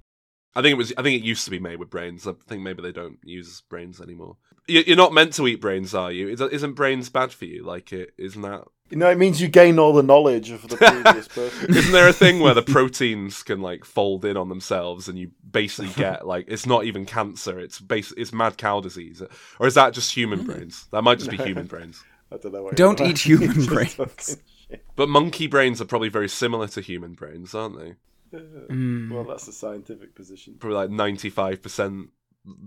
[0.57, 0.93] I think it was.
[0.99, 2.27] I think it used to be made with brains.
[2.27, 4.37] I think maybe they don't use brains anymore.
[4.67, 6.29] You- You're not meant to eat brains, are you?
[6.29, 7.65] Isn't brains bad for you?
[7.65, 8.65] Like it isn't that?
[8.91, 11.75] You know, it means you gain all the knowledge of the previous person.
[11.75, 15.31] Isn't there a thing where the proteins can like fold in on themselves, and you
[15.51, 17.59] basically get like it's not even cancer.
[17.59, 18.13] It's base.
[18.17, 19.23] It's mad cow disease,
[19.59, 20.47] or is that just human mm.
[20.47, 20.87] brains?
[20.93, 22.05] That might just be human brains.
[22.33, 22.63] I don't know.
[22.63, 24.37] What Don't you're eat human brains.
[24.97, 27.95] But monkey brains are probably very similar to human brains, aren't they?
[28.37, 29.11] Uh, mm.
[29.11, 30.57] Well, that's the scientific position.
[30.59, 32.11] Probably like ninety five percent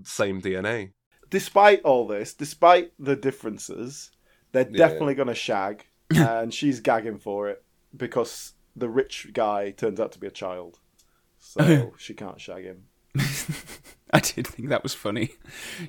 [0.03, 0.91] same DNA.
[1.29, 4.11] Despite all this, despite the differences,
[4.51, 4.77] they're Yeah.
[4.77, 7.63] definitely going to shag, and she's gagging for it
[7.95, 10.79] because the rich guy turns out to be a child,
[11.39, 12.85] so she can't shag him.
[14.13, 15.31] I did think that was funny.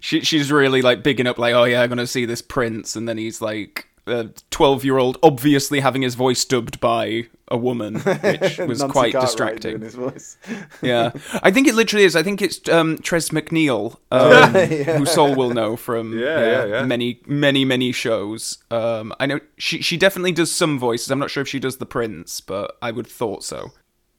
[0.00, 3.08] She she's really like bigging up, like, oh yeah, I'm gonna see this prince, and
[3.08, 7.94] then he's like a twelve year old, obviously having his voice dubbed by a woman,
[8.00, 9.80] which was quite Cartwright distracting.
[9.80, 10.36] his voice.
[10.82, 12.14] Yeah, I think it literally is.
[12.14, 14.98] I think it's um, Tress MacNeille, um, Yeah.
[14.98, 16.82] who Sol will know from Yeah, yeah, yeah.
[16.84, 18.58] many, many, many shows.
[18.70, 21.10] Um, I know she she definitely does some voices.
[21.10, 23.72] I'm not sure if she does the prince, but I would thought so.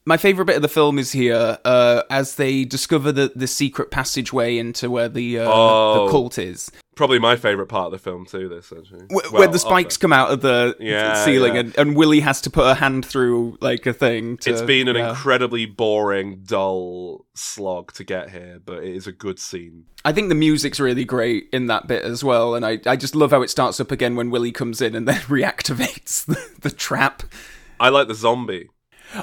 [0.06, 3.90] My favorite bit of the film is here uh, as they discover the the secret
[3.90, 6.06] passageway into where the uh, Oh.
[6.06, 8.48] the cult is, Probably my favorite part of the film too.
[8.48, 11.60] This actually, where, Well, where the spikes come out of the Yeah, ceiling, yeah.
[11.60, 14.36] and, and Willie has to put her hand through like a thing.
[14.38, 15.10] To, It's been an yeah.
[15.10, 19.84] incredibly boring, dull slog to get here, but it is a good scene.
[20.04, 23.14] I think the music's really great in that bit as well, and I, I just
[23.14, 26.70] love how it starts up again when Willie comes in and then reactivates the, the
[26.70, 27.22] trap.
[27.78, 28.68] I like the zombie.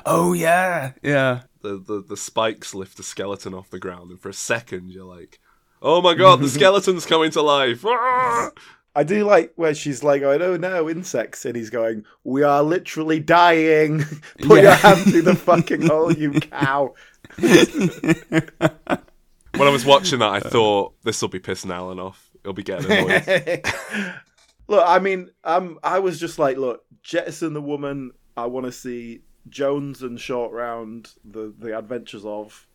[0.06, 1.41] Oh yeah, yeah.
[1.62, 5.06] The, the the spikes lift the skeleton off the ground, and for a second you're
[5.06, 5.39] like,
[5.82, 8.50] "Oh my god, the skeleton's coming to life!" Ah!
[8.95, 12.63] I do like where she's like, "Oh no, no, insects," and he's going, "We are
[12.63, 14.04] literally dying.
[14.39, 14.76] Put your Yeah.
[14.76, 16.93] hand through the fucking hole, you cow."
[17.38, 22.30] when I was watching that, I thought this will be pissing Alan off.
[22.43, 23.63] He'll be getting annoyed.
[24.67, 28.12] look, I mean, um, I was just like, look, jettison the woman.
[28.36, 32.67] I want to see Jones and Short Round, the the adventures of.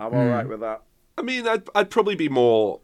[0.00, 0.82] I'm all right with that.
[1.16, 2.80] I mean, I'd I'd probably be more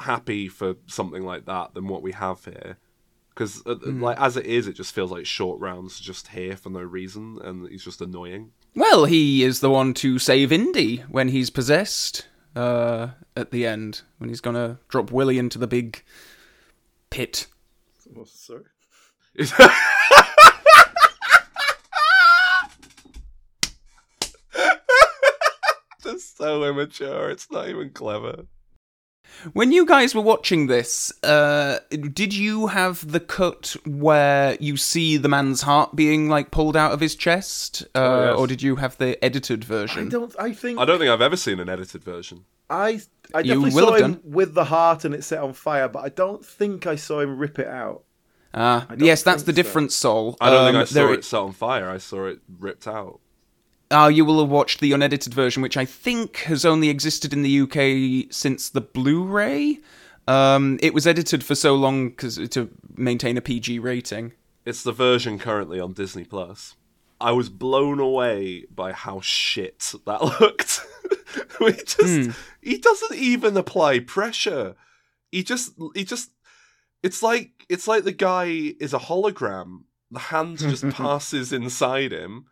[0.00, 2.78] happy for something like that than what we have here.
[3.30, 6.70] Because, uh, like, as it is, it just feels like short rounds just here for
[6.70, 8.50] no reason, and he's just annoying.
[8.74, 12.26] Well, he is the one to save Indy when he's possessed.
[12.56, 16.02] Uh, at the end, when he's gonna drop Willie into the big
[17.10, 17.46] pit.
[18.16, 18.64] Oh, sorry.
[26.02, 27.30] Just so immature.
[27.30, 28.46] It's not even clever.
[29.52, 35.18] When you guys were watching this, uh, did you have the cut where you see
[35.18, 38.38] the man's heart being like pulled out of his chest, uh, Oh, yes.
[38.38, 39.98] or did you have the edited version?
[40.00, 40.20] I version?
[40.20, 40.34] don't.
[40.38, 42.44] I think I don't think I've ever seen an edited version.
[42.70, 43.00] I.
[43.34, 44.22] I You definitely will saw have him done.
[44.24, 47.36] with the heart and it set on fire, but I don't think I saw him
[47.38, 48.04] rip it out.
[48.54, 49.62] Ah, don't yes, that's the think so.
[49.62, 50.36] difference, Sol.
[50.40, 51.90] I don't think Um, I saw there- it set on fire.
[51.90, 53.20] I saw it ripped out.
[53.90, 57.42] Oh, you will have watched the unedited version, which I think has only existed in
[57.42, 59.78] the UK since the Blu-ray.
[60.26, 64.32] Um, it was edited for so long 'cause- to maintain a PG rating.
[64.66, 66.76] It's the version currently on Disney Plus.
[67.20, 70.82] I was blown away by how shit that looked.
[71.60, 74.76] we just he doesn't even apply pressure.
[75.32, 76.30] He just he just
[77.02, 79.84] it's like it's like the guy is a hologram.
[80.10, 82.44] The hand just passes inside him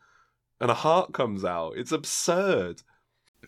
[0.61, 1.75] and a heart comes out.
[1.77, 2.83] It's absurd.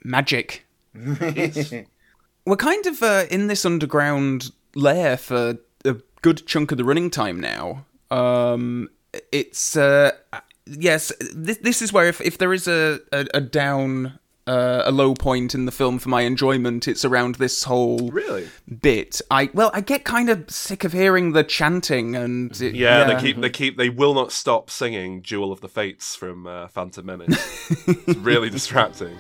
[0.05, 0.67] Magic.
[0.95, 1.73] It's
[2.47, 7.11] We're kind of uh, in this underground lair for a good chunk of the running
[7.11, 7.85] time now.
[8.11, 8.89] Um,
[9.33, 10.13] it's uh,
[10.67, 14.19] yes, this this is where if, if there is a a, a down.
[14.49, 16.89] Uh, a low point in the film for my enjoyment.
[16.89, 18.49] It's around this whole really
[18.81, 19.21] bit.
[19.31, 23.21] I well, I get kind of sick of hearing the chanting and it- yeah, They
[23.21, 27.05] keep they keep they will not stop singing "Duel of the Fates" from uh, Phantom
[27.05, 27.71] Menace.
[27.87, 29.19] it's really distracting.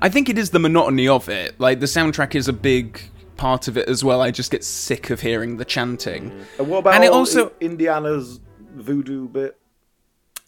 [0.00, 1.58] I think it is the monotony of it.
[1.58, 3.00] Like the soundtrack is a big
[3.36, 4.20] part of it as well.
[4.20, 6.32] I just get sick of hearing the chanting.
[6.58, 8.40] And what about And it also- Indiana's
[8.74, 9.58] voodoo bit?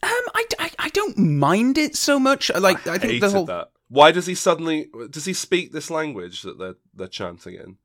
[0.03, 2.51] Um, I, I, I don't mind it so much.
[2.55, 3.71] Like I, think hated the whole that.
[3.89, 7.79] Why does he suddenly does he speak this language that they're they're chanting in?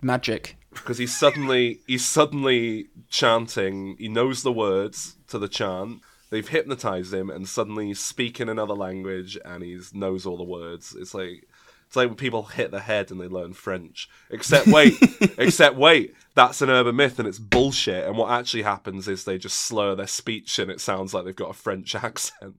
[0.00, 0.56] magic.
[0.72, 3.96] Because he's suddenly he's suddenly chanting.
[3.98, 6.00] He knows the words to the chant.
[6.30, 10.96] They've hypnotized him, and suddenly he's speaking another language, and he knows all the words.
[10.98, 11.46] It's like
[11.86, 14.08] it's like when people hit the head and they learn French.
[14.30, 14.94] Except wait,
[15.38, 18.06] except wait, that's an urban myth, and it's bullshit.
[18.06, 21.36] And what actually happens is they just slur their speech, and it sounds like they've
[21.36, 22.56] got a French accent.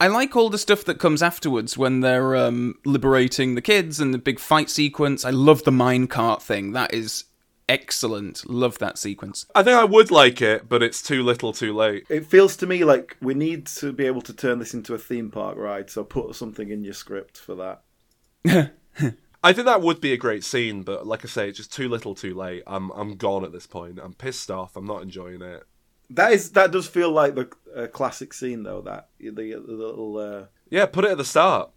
[0.00, 4.12] I like all the stuff that comes afterwards when they're um, liberating the kids and
[4.12, 5.24] the big fight sequence.
[5.24, 6.72] I love the minecart thing.
[6.72, 7.24] That is
[7.68, 8.48] excellent.
[8.48, 9.46] Love that sequence.
[9.54, 12.04] I think I would like it, but it's too little, too late.
[12.08, 14.98] It feels to me like we need to be able to turn this into a
[14.98, 18.72] theme park ride, so put something in your script for that.
[19.44, 21.88] I think that would be a great scene, but like I say, it's just too
[21.88, 22.62] little, too late.
[22.66, 23.98] I'm I'm gone at this point.
[24.02, 24.76] I'm pissed off.
[24.76, 25.64] I'm not enjoying it.
[26.10, 28.82] That is that does feel like the uh, classic scene though.
[28.82, 31.70] That the, the little uh, Yeah, put it at the start.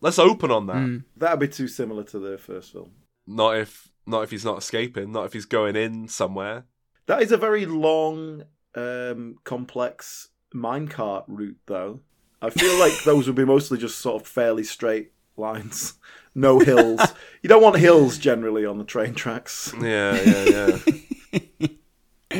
[0.00, 0.76] Let's open on that.
[0.76, 1.04] Mm.
[1.16, 2.92] that'd be too similar to the first film.
[3.26, 5.12] Not if not if he's not escaping.
[5.12, 6.64] Not if he's going in somewhere.
[7.06, 12.00] That is a very long, um, complex minecart route, though.
[12.42, 15.94] I feel like those would be mostly just sort of fairly straight lines,
[16.34, 17.00] no hills.
[17.42, 19.72] you don't want hills generally on the train tracks.
[19.80, 20.78] Yeah, yeah,
[21.32, 21.68] yeah.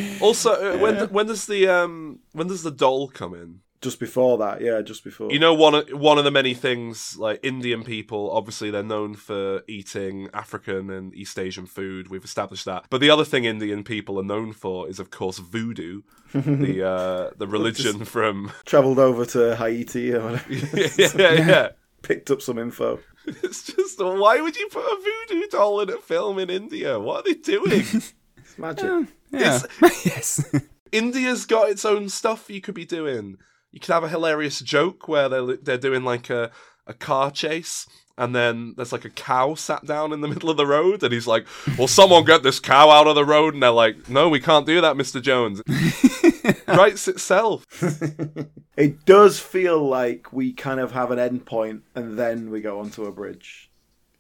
[0.20, 3.60] also, uh, when when does the um when does the doll come in?
[3.80, 5.32] Just before that, yeah, just before.
[5.32, 9.14] You know, one of, one of the many things like Indian people, obviously they're known
[9.14, 12.08] for eating African and East Asian food.
[12.08, 12.84] We've established that.
[12.90, 16.02] But the other thing Indian people are known for is, of course, voodoo,
[16.34, 21.68] the uh, the religion from travelled over to Haiti or whatever, yeah, yeah, yeah.
[22.02, 23.00] picked up some info.
[23.26, 27.00] It's just why would you put a voodoo doll in a film in India?
[27.00, 27.80] What are they doing?
[27.80, 28.12] It's
[28.58, 29.08] magic.
[29.30, 29.60] Yeah.
[29.80, 30.44] yes.
[30.92, 33.38] India's got its own stuff you could be doing.
[33.72, 36.50] You could have a hilarious joke where they're they're doing like a
[36.86, 37.86] a car chase.
[38.18, 41.10] And then there's like a cow sat down in the middle of the road, and
[41.10, 41.46] he's like,
[41.78, 44.66] "Well, someone get this cow out of the road." And they're like, "No, we can't
[44.66, 45.62] do that, Mister Jones."
[46.68, 47.64] Writes itself.
[48.76, 52.80] It does feel like we kind of have an end point and then we go
[52.80, 53.70] onto a bridge.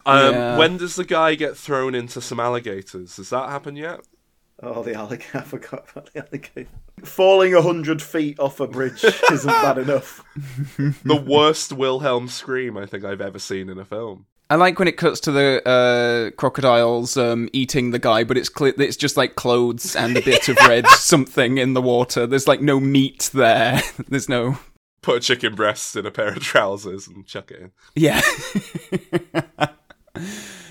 [0.04, 0.58] Um, Yeah.
[0.58, 3.16] When does the guy get thrown into some alligators?
[3.16, 4.00] Has that happened yet?
[4.62, 5.38] Oh, the alligator!
[5.38, 6.68] I forgot about the alligator.
[7.04, 9.02] Falling a hundred feet off a bridge
[9.32, 10.22] isn't bad enough.
[10.76, 14.26] The worst Wilhelm scream I think I've ever seen in a film.
[14.50, 18.48] I like when it cuts to the uh, crocodiles um, eating the guy, but it's
[18.48, 22.26] clear it's just like clothes and a bit of red something in the water.
[22.26, 23.80] There's like no meat there.
[24.08, 24.58] There's no.
[25.02, 27.70] Put a chicken breast in a pair of trousers and chuck it in.
[27.94, 28.20] Yeah.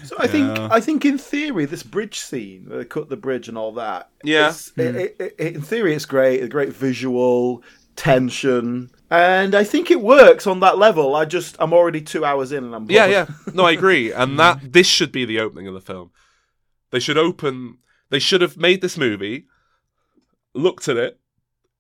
[0.05, 3.47] So I think I think in theory this bridge scene, where they cut the bridge
[3.47, 4.09] and all that.
[4.23, 4.49] Yeah.
[4.49, 4.97] it's- mm-hmm.
[4.97, 6.43] it- it- it- in theory, it's great.
[6.43, 7.63] A great visual
[7.95, 11.15] tension, and I think it works on that level.
[11.15, 13.27] I just I'm already two hours in and I'm Yeah, bored.
[13.47, 13.53] yeah.
[13.53, 14.11] No, I agree.
[14.19, 16.11] And that this should be the opening of the film.
[16.91, 17.77] They should open.
[18.09, 19.45] They should have made this movie,
[20.55, 21.19] looked at it,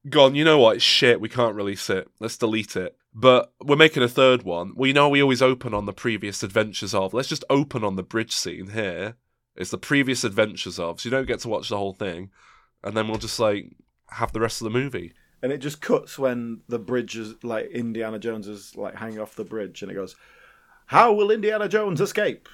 [0.09, 0.35] gone.
[0.35, 0.75] You know what?
[0.75, 1.19] It's shit.
[1.21, 2.07] We can't release it.
[2.19, 2.95] Let's delete it.
[3.13, 4.73] But we're making a third one.
[4.75, 7.13] Well, you know we always open on the previous adventures of.
[7.13, 9.15] Let's just open on the bridge scene here.
[9.55, 12.29] It's the previous adventures of, so you don't get to watch the whole thing,
[12.83, 13.75] and then we'll just like
[14.11, 15.13] have the rest of the movie.
[15.41, 19.35] and it just cuts when the bridge is like Indiana Jones is like hanging off
[19.35, 20.15] the bridge, and it goes,
[20.85, 22.47] "How will Indiana Jones escape?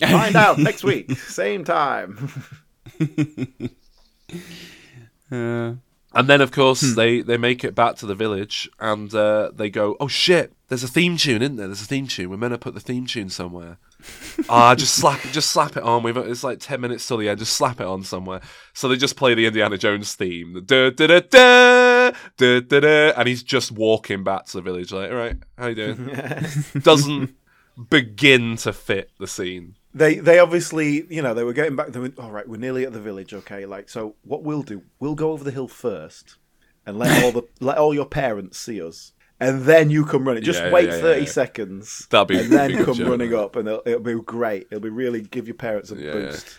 [0.00, 2.30] Find out next week, same time."
[5.30, 5.74] Uh,
[6.18, 9.70] And then, of course, they, they make it back to the village and uh, they
[9.70, 10.52] go, "Oh shit!
[10.66, 11.68] There's a theme tune, isn't there?
[11.68, 12.28] There's a theme tune.
[12.28, 13.78] We're meant to put the theme tune somewhere.
[14.48, 15.32] Ah, just slap it.
[15.32, 16.04] Just slap it on.
[16.04, 17.40] We've it's like ten minutes till the end.
[17.40, 18.40] Just slap it on somewhere.
[18.72, 22.80] So they just play the Indiana Jones theme, the da da da da da da
[22.80, 24.92] da, and he's just walking back to the village.
[24.92, 26.10] Like, all right, how you doing?
[26.80, 27.34] Doesn't
[27.90, 29.76] begin to fit the scene.
[29.94, 31.88] they they obviously you know they were getting back.
[31.88, 33.32] They went, all right, we're nearly at the village.
[33.34, 36.36] Okay, like so, what we'll do, we'll go over the hill first,
[36.86, 40.42] and let all the let all your parents see us, and then you come running.
[40.42, 41.28] Just Yeah, wait yeah, yeah, thirty yeah.
[41.30, 43.40] seconds, That'd be- and then come joke, running right?
[43.44, 44.66] up, and it'll, it'll be great.
[44.70, 46.58] It'll be really give your parents a Yeah, boost.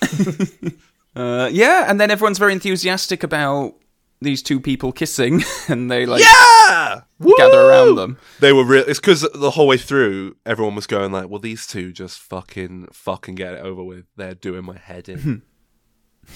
[1.16, 3.74] uh, yeah, and then everyone's very enthusiastic about
[4.20, 7.02] these two people kissing, and they like Yeah,
[7.36, 8.18] gather around them.
[8.40, 8.84] They were real.
[8.86, 12.88] It's because the whole way through, everyone was going like, "Well, these two just fucking
[12.92, 14.06] fucking get it over with.
[14.16, 15.36] They're doing my head in." Hmm.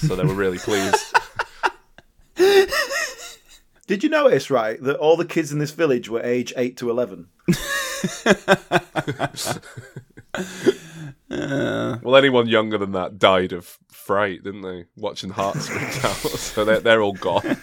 [0.06, 1.14] so they were really pleased.
[3.86, 6.90] Did you notice right that all the kids in this village were age eight to
[6.90, 7.28] eleven?
[11.28, 14.86] well, anyone younger than that died of fright, didn't they?
[14.96, 17.58] Watching hearts rip out, so they're they're all gone.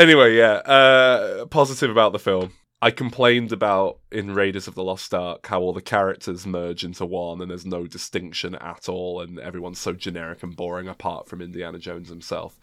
[0.00, 0.54] Anyway, yeah.
[0.54, 2.52] Uh, positive about the film.
[2.82, 7.04] I complained about in Raiders of the Lost Ark how all the characters merge into
[7.04, 11.42] one and there's no distinction at all, and everyone's so generic and boring apart from
[11.42, 12.58] Indiana Jones himself.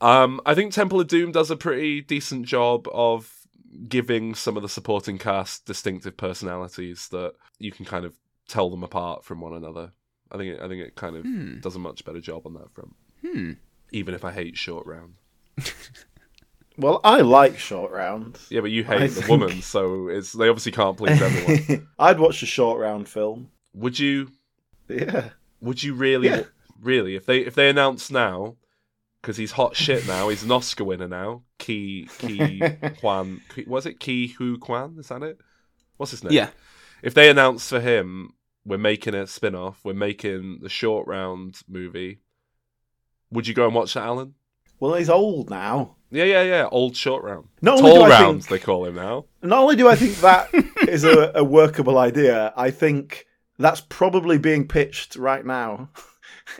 [0.00, 3.40] Um, I think Temple of Doom does a pretty decent job of
[3.88, 8.16] giving some of the supporting cast distinctive personalities that you can kind of
[8.48, 9.92] tell them apart from one another.
[10.30, 12.72] I think it, I think it kind of does a much better job on that
[12.72, 12.94] front.
[13.20, 13.52] Hmm.
[13.90, 15.14] Even if I hate Short Round.
[16.80, 18.46] Well, I like Short rounds.
[18.50, 21.86] Yeah, but you hate I the think- woman, so it's they obviously can't please everyone.
[21.98, 23.50] I'd watch a Short Round film.
[23.74, 24.30] would you?
[24.88, 25.28] Yeah.
[25.60, 26.28] Would you really?
[26.28, 26.42] Yeah.
[26.80, 27.14] Really?
[27.16, 28.56] If they if they announce now,
[29.20, 31.42] because he's hot shit now, he's an Oscar winner now.
[31.58, 32.62] Ki Ki
[33.00, 34.96] Kwan, was it Ki Hu Kwan?
[34.98, 35.38] Is that it?
[35.98, 36.32] What's his name?
[36.32, 36.48] Yeah.
[37.02, 38.32] If they announce for him,
[38.64, 39.80] we're making a spin off.
[39.84, 42.20] We're making the short round movie.
[43.30, 44.34] Would you go and watch that, Alan?
[44.80, 45.96] Well, he's old now.
[46.10, 46.68] Yeah, yeah, yeah.
[46.70, 47.46] Old short round.
[47.62, 49.26] Not Tall rounds, think- they call him now.
[49.42, 50.48] Not only do I think that
[50.88, 53.26] is a, a workable idea, I think
[53.58, 55.90] that's probably being pitched right now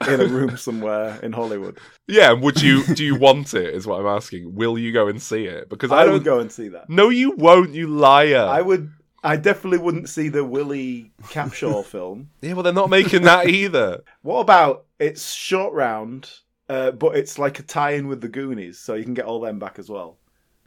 [0.06, 1.78] in a room somewhere in Hollywood.
[2.06, 2.84] Yeah, would you?
[2.94, 3.74] do you want it?
[3.74, 4.54] Is what I'm asking.
[4.54, 5.68] Will you go and see it?
[5.68, 6.14] Because I, I don't.
[6.14, 6.88] would go and see that.
[6.88, 7.74] No, you won't.
[7.74, 8.46] You liar.
[8.48, 8.90] I would.
[9.22, 12.30] I definitely wouldn't see the Willie Capshaw film.
[12.40, 14.02] Yeah, well, they're not making that either.
[14.22, 16.30] What about it's short round,
[16.70, 19.58] uh, but it's like a tie-in with the Goonies, so you can get all them
[19.58, 20.18] back as well.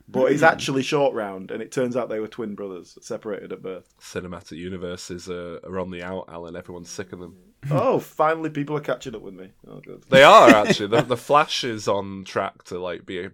[0.08, 0.34] But Hmm.
[0.34, 3.94] it's actually short round, and it turns out they were twin brothers, separated at birth.
[4.02, 6.56] Cinematic universes are, are on the out, Alan.
[6.58, 7.38] Everyone's sick of them.
[7.72, 9.52] oh, finally, people are catching up with me.
[9.66, 10.04] Oh, good.
[10.10, 10.88] They are actually.
[10.88, 13.32] the, the Flash is on track to like be a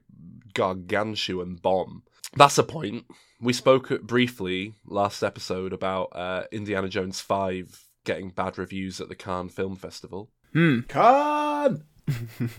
[0.53, 2.03] gargantuan bomb.
[2.36, 3.05] That's a point.
[3.41, 9.15] We spoke briefly last episode about uh, Indiana Jones Five getting bad reviews at the
[9.15, 10.30] Cannes Film Festival.
[10.53, 10.82] Hmm.
[10.88, 11.84] Khan!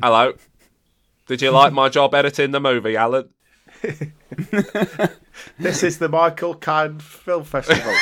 [0.03, 0.33] Hello.
[1.27, 3.29] Did you like my job editing the movie, Alan?
[5.59, 7.95] This is the Michael Kahn Film Festival.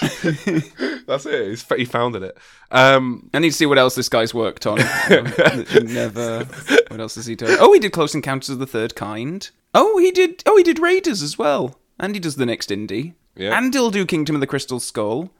[1.06, 1.48] That's it.
[1.48, 2.38] He's, he founded it.
[2.70, 4.78] Um, I need to see what else this guy's worked on.
[5.82, 6.44] Never.
[6.88, 7.56] What else has he done?
[7.60, 9.50] Oh, he did Close Encounters of the Third Kind.
[9.74, 10.42] Oh, he did.
[10.46, 11.78] Oh, he did Raiders as well.
[11.98, 13.14] And he does the next indie.
[13.36, 13.56] Yeah.
[13.56, 15.30] And he'll do Kingdom of the Crystal Skull.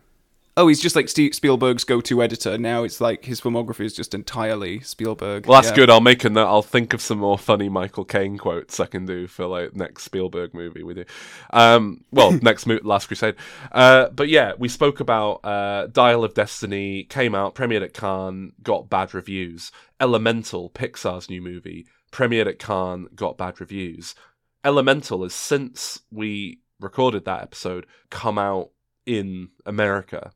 [0.57, 2.57] Oh, he's just like Ste Spielberg's go-to editor.
[2.57, 5.47] Now it's like his filmography is just entirely Spielberg.
[5.47, 5.77] well, that's Yeah.
[5.77, 5.91] good.
[5.91, 6.47] I'll make a note.
[6.47, 10.05] I'll think of some more funny Michael Caine quotes I can do for like next
[10.05, 11.07] Spielberg movie with you.
[11.53, 13.35] Um, well, next mo- Last Crusade.
[13.73, 17.03] Uh, but yeah, we spoke about uh, Dial of Destiny.
[17.03, 19.73] Came out, premiered at Cannes, got bad reviews.
[19.99, 24.15] Elemental, Pixar's new movie, premiered at Cannes, got bad reviews.
[24.63, 28.71] Elemental has since we recorded that episode come out
[29.05, 30.31] in America.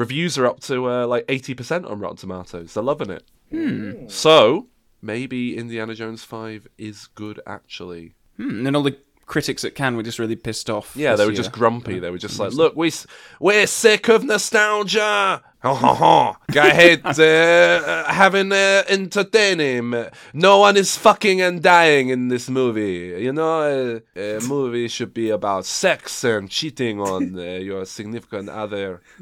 [0.00, 2.72] Reviews are up to uh, like 80% on Rotten Tomatoes.
[2.72, 3.22] They're loving it.
[3.50, 4.08] Hmm.
[4.08, 4.68] So,
[5.02, 8.14] maybe Indiana Jones 5 is good actually.
[8.38, 8.66] Hmm.
[8.66, 8.96] And all the
[9.30, 10.96] critics at Cannes were just really pissed off.
[10.96, 11.36] Yeah, they were year.
[11.36, 12.00] just grumpy.
[12.00, 12.92] They were just like, "Look, we
[13.38, 15.42] we're sick of nostalgia.
[15.62, 16.38] Ha ha ha!
[16.58, 20.06] I hate uh, having uh, entertaining.
[20.32, 23.22] No one is fucking and dying in this movie.
[23.22, 28.48] You know, uh, a movie should be about sex and cheating on uh, your significant
[28.48, 29.02] other.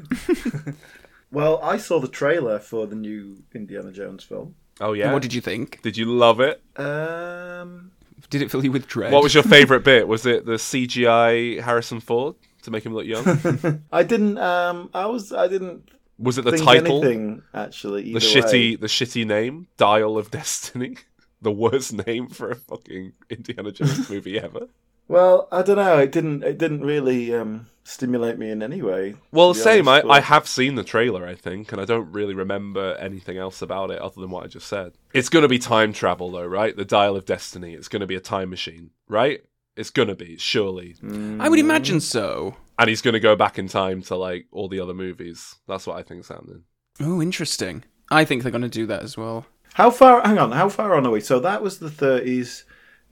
[1.31, 4.55] Well, I saw the trailer for the new Indiana Jones film.
[4.81, 5.05] Oh yeah.
[5.05, 5.81] And What did you think?
[5.81, 6.61] Did you love it?
[6.75, 7.91] Um,
[8.29, 9.11] Did it fill you with dread?
[9.11, 10.07] What was your favorite bit?
[10.07, 13.83] Was it the CGI Harrison Ford to make him look young?
[13.91, 14.37] I didn't.
[14.37, 15.33] Um, I was.
[15.33, 17.03] I didn't Was it the think title?
[17.03, 18.13] anything actually.
[18.13, 18.75] the shitty way.
[18.75, 20.97] the shitty name dial of destiny
[21.41, 24.67] the worst name for a fucking indiana jones movie ever
[25.09, 25.97] Well, I don't know.
[25.97, 26.43] It didn't.
[26.43, 29.15] It didn't really um, stimulate me in any way.
[29.31, 32.11] well same honest, I, but- I have seen the trailer i think and i don't
[32.11, 35.47] really remember anything else about it other than what i just said it's going to
[35.49, 38.51] be time travel though right the dial of destiny it's going to be a time
[38.51, 39.41] machine right
[39.75, 41.41] it's going to be surely Mm.
[41.41, 42.55] I would imagine so.
[42.77, 45.87] and he's going to go back in time to like all the other movies that's
[45.87, 46.63] what i think's happening
[47.01, 47.83] Oh, interesting.
[48.11, 49.45] I think they're going to do that as well.
[49.73, 50.21] How far?
[50.21, 50.51] Hang on.
[50.51, 51.21] How far on are we?
[51.21, 52.63] So that was the 30s,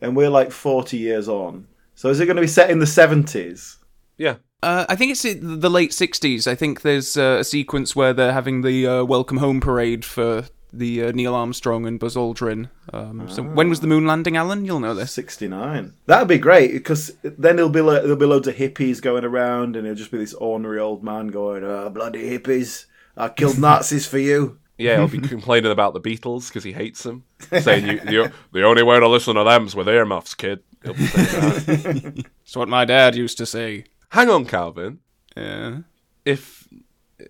[0.02, 1.68] and we're like 40 years on.
[1.98, 3.78] So is it going to be set in the 70s?
[4.18, 6.46] yeah Uh, I think it's the late 60s.
[6.48, 10.46] I think there's uh, a sequence where they're having the uh, welcome home parade for
[10.72, 12.70] the uh, Neil Armstrong and Buzz Aldrin.
[12.94, 14.64] Um, So when was the moon landing, Alan?
[14.64, 15.12] You'll know this.
[15.12, 15.94] 69.
[16.06, 19.76] That'd be great because then there'll be like, there'll be loads of hippies going around,
[19.76, 22.86] and it'll just be this ornery old man going, "Oh, bloody hippies!
[23.16, 27.02] I killed Nazis for you." Yeah, he'll be complaining about the Beatles because he hates
[27.02, 27.24] them,
[27.62, 30.62] saying you, you, the only way to listen to them's with earmuffs, kid.
[30.88, 32.26] He'll be that.
[32.44, 33.84] It's what my dad used to say.
[34.10, 35.00] Hang on, Calvin.
[35.36, 35.80] Yeah.
[36.24, 36.66] If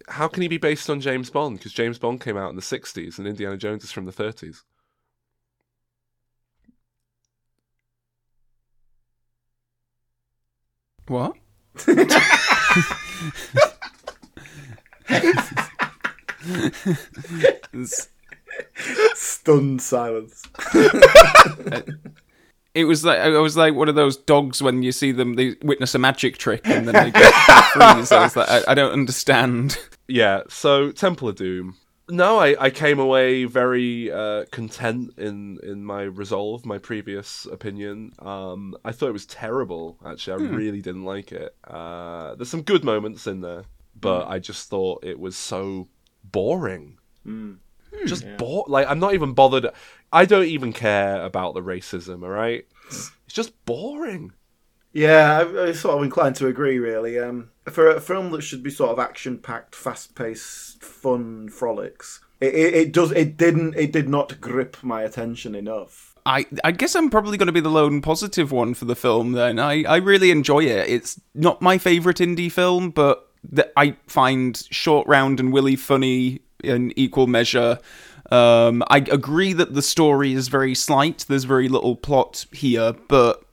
[0.09, 1.57] how can he be based on James Bond?
[1.57, 4.61] Because James Bond came out in the '60s and Indiana Jones is from the '30s.
[11.07, 11.35] What?
[19.15, 20.43] Stunned silence.
[22.73, 25.55] it was like I was like one of those dogs when you see them they
[25.61, 27.33] witness a magic trick and then they get
[27.73, 28.11] freeze.
[28.11, 29.77] I was like, I, I don't understand.
[30.07, 30.43] Yeah.
[30.49, 31.75] So Temple of Doom.
[32.09, 38.13] No, I, I came away very uh, content in, in my resolve, my previous opinion.
[38.19, 39.97] Um, I thought it was terrible.
[40.05, 41.53] Actually, I really didn't like it.
[41.65, 43.65] Uh, there's some good moments in there,
[43.99, 45.89] but I just thought it was so
[46.23, 46.97] boring.
[48.05, 48.63] Just bore.
[48.67, 49.67] Like I'm not even bothered.
[50.11, 52.23] I don't even care about the racism.
[52.23, 54.33] All right, it's just boring.
[54.93, 56.79] Yeah, I, I'm sort of inclined to agree.
[56.79, 62.53] Really, um, for a film that should be sort of action-packed, fast-paced, fun frolics, it,
[62.55, 63.11] it, it does.
[63.11, 63.75] It didn't.
[63.75, 66.15] It did not grip my attention enough.
[66.25, 69.33] I I guess I'm probably going to be the lone positive one for the film.
[69.33, 70.89] Then I I really enjoy it.
[70.89, 76.41] It's not my favorite indie film, but that I find Short Round and Willie funny
[76.63, 77.79] in equal measure.
[78.31, 81.25] Um, I agree that the story is very slight.
[81.27, 83.43] There's very little plot here, but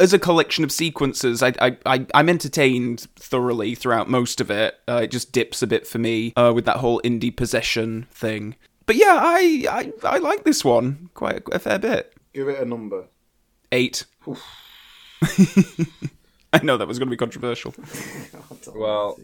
[0.00, 4.78] as a collection of sequences, I, I, I I'm entertained thoroughly throughout most of it.
[4.88, 8.56] Uh, it just dips a bit for me uh, with that whole indie possession thing.
[8.86, 12.14] But yeah, I, I I like this one quite a fair bit.
[12.32, 13.06] Give it a number.
[13.72, 14.04] Eight.
[16.52, 17.74] I know that was going to be controversial.
[18.74, 19.18] Well,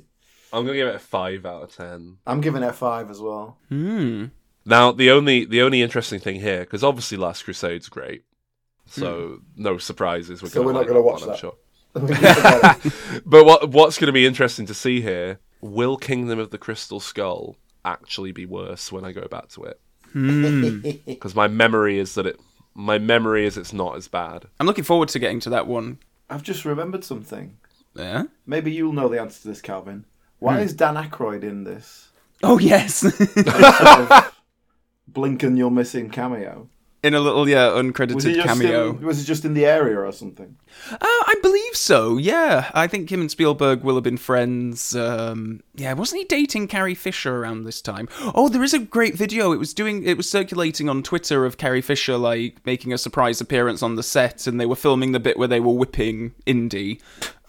[0.53, 2.19] I'm gonna give it a five out of ten.
[2.27, 3.57] I'm giving it a five as well.
[3.69, 4.27] Hmm.
[4.65, 8.25] Now, the only the only interesting thing here, because obviously Last Crusade's great,
[8.95, 9.01] hmm.
[9.01, 10.43] so no surprises.
[10.43, 11.39] We're So gonna we're not gonna watch one, I'm that.
[11.39, 11.55] sure.
[13.27, 15.41] But what what's going to be interesting to see here?
[15.61, 19.81] Will Kingdom of the Crystal Skull actually be worse when I go back to it?
[20.13, 20.81] Hmm.
[21.07, 22.41] Because my memory is that it.
[22.75, 24.47] My memory is it's not as bad.
[24.59, 25.99] I'm looking forward to getting to that one.
[26.31, 27.59] I've just remembered something.
[27.95, 28.25] Yeah.
[28.47, 30.07] Maybe you'll know the answer to this, Calvin.
[30.39, 30.63] Why hmm.
[30.63, 32.09] is Dan Aykroyd in this?
[32.43, 32.97] Oh yes.
[32.97, 34.33] Sort of
[35.13, 36.69] Blink and you're missing cameo.
[37.03, 38.91] in a little yeah uncredited just cameo.
[38.91, 40.57] In, was it just in the area or something?
[40.91, 42.17] Uh, I believe so.
[42.17, 44.95] Yeah, I think him and Spielberg will have been friends.
[44.95, 48.09] Um, yeah, wasn't he dating Carrie Fisher around this time?
[48.35, 49.53] Oh, there is a great video.
[49.53, 50.05] It was doing.
[50.05, 54.03] It was circulating on Twitter of Carrie Fisher like making a surprise appearance on the
[54.03, 57.01] set, and they were filming the bit where they were whipping Indy,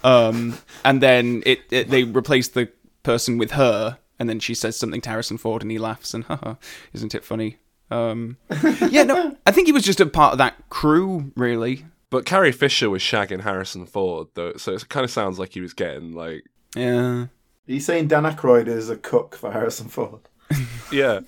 [0.04, 2.70] um, and then it, it they replaced the
[3.04, 6.24] person with her, and then she says something to Harrison Ford, and he laughs, and
[6.26, 6.56] haha,
[6.94, 7.58] isn't it funny?
[7.92, 8.38] Um,
[8.90, 11.86] yeah, no, I think he was just a part of that crew, really.
[12.10, 15.62] But Carrie Fisher was shagging Harrison Ford, though, so it kind of sounds like he
[15.62, 16.44] was getting like,
[16.76, 17.28] Yeah.
[17.68, 20.22] Are you saying Dan Aykroyd is a cook for Harrison Ford?
[20.92, 21.22] yeah,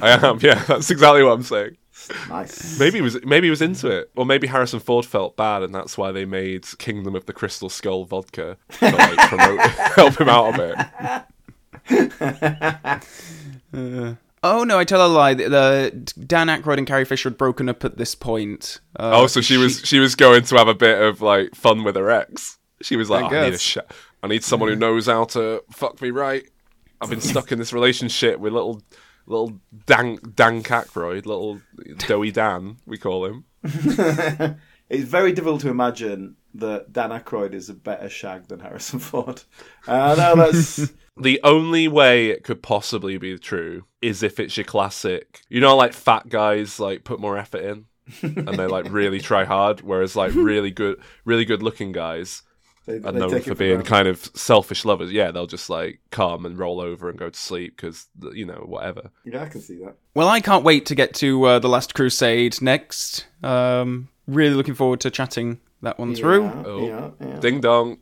[0.00, 0.38] I am.
[0.40, 1.76] Yeah, that's exactly what I'm saying.
[2.28, 2.78] Nice.
[2.78, 5.74] Maybe he was maybe he was into it, or maybe Harrison Ford felt bad, and
[5.74, 10.28] that's why they made Kingdom of the Crystal Skull vodka to like promote, help him
[10.28, 11.24] out a bit.
[11.90, 13.00] Uh,
[14.42, 15.34] oh no, I tell a lie.
[15.34, 15.90] The, the
[16.26, 18.80] Dan Aykroyd and Carrie Fisher had broken up at this point.
[18.98, 21.84] Uh, Oh, so she was she was going to have a bit of like fun
[21.84, 22.58] with her ex.
[22.82, 23.60] She was like, I I, need a guess.
[23.60, 23.78] sh-
[24.22, 26.44] I need someone who knows how to fuck me right.
[27.00, 28.82] I've been stuck in this relationship with little
[29.26, 31.60] little Dan Dan Aykroyd, little
[31.98, 33.44] doughy Dan, we call him.
[34.90, 39.42] It's very difficult to imagine that Dan Aykroyd is a better shag than Harrison Ford.
[39.88, 44.64] Uh, no, that's The only way it could possibly be true is if it's your
[44.64, 47.86] classic, you know, like fat guys like put more effort in
[48.22, 52.42] and they like really try hard, whereas like really good, really good looking guys
[52.86, 53.86] they, are known for being granted.
[53.86, 55.10] kind of selfish lovers.
[55.10, 58.64] Yeah, they'll just like come and roll over and go to sleep because you know
[58.66, 59.10] whatever.
[59.24, 59.96] Yeah, I can see that.
[60.14, 63.26] Well, I can't wait to get to uh, the Last Crusade next.
[63.42, 66.44] Um, really looking forward to chatting that one through.
[66.44, 66.86] Oh.
[66.86, 67.40] yeah, yeah.
[67.40, 67.98] Ding dong,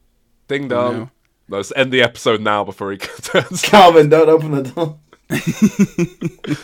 [0.48, 1.10] ding dong.
[1.48, 1.56] Know.
[1.56, 3.62] Let's end the episode now before he turns.
[3.62, 4.98] Calvin, don't open the door.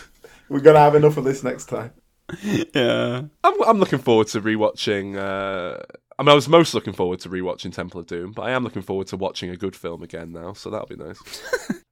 [0.48, 1.92] We're gonna have enough of this next time.
[2.42, 3.22] Yeah.
[3.44, 5.16] I'm, I'm looking forward to rewatching.
[5.16, 5.82] Uh,
[6.18, 8.64] I mean, I was most looking forward to rewatching Temple of Doom, but I am
[8.64, 11.20] looking forward to watching a good film again now, so that'll be nice.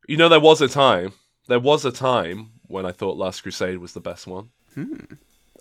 [0.08, 1.12] you know, there was a time,
[1.48, 4.50] there was a time when I thought Last Crusade was the best one.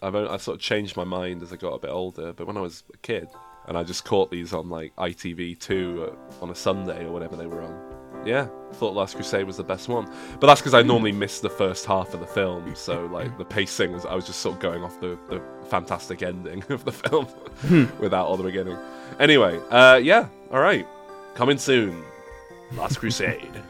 [0.01, 2.47] I've only, I sort of changed my mind as I got a bit older, but
[2.47, 3.27] when I was a kid,
[3.67, 7.35] and I just caught these on like ITV two uh, on a Sunday or whatever
[7.35, 7.95] they were on.
[8.25, 11.49] Yeah, thought Last Crusade was the best one, but that's because I normally miss the
[11.49, 14.61] first half of the film, so like the pacing was I was just sort of
[14.61, 17.27] going off the, the fantastic ending of the film
[17.99, 18.77] without all the beginning.
[19.19, 20.87] Anyway, uh, yeah, all right,
[21.35, 22.03] coming soon,
[22.73, 23.61] Last Crusade.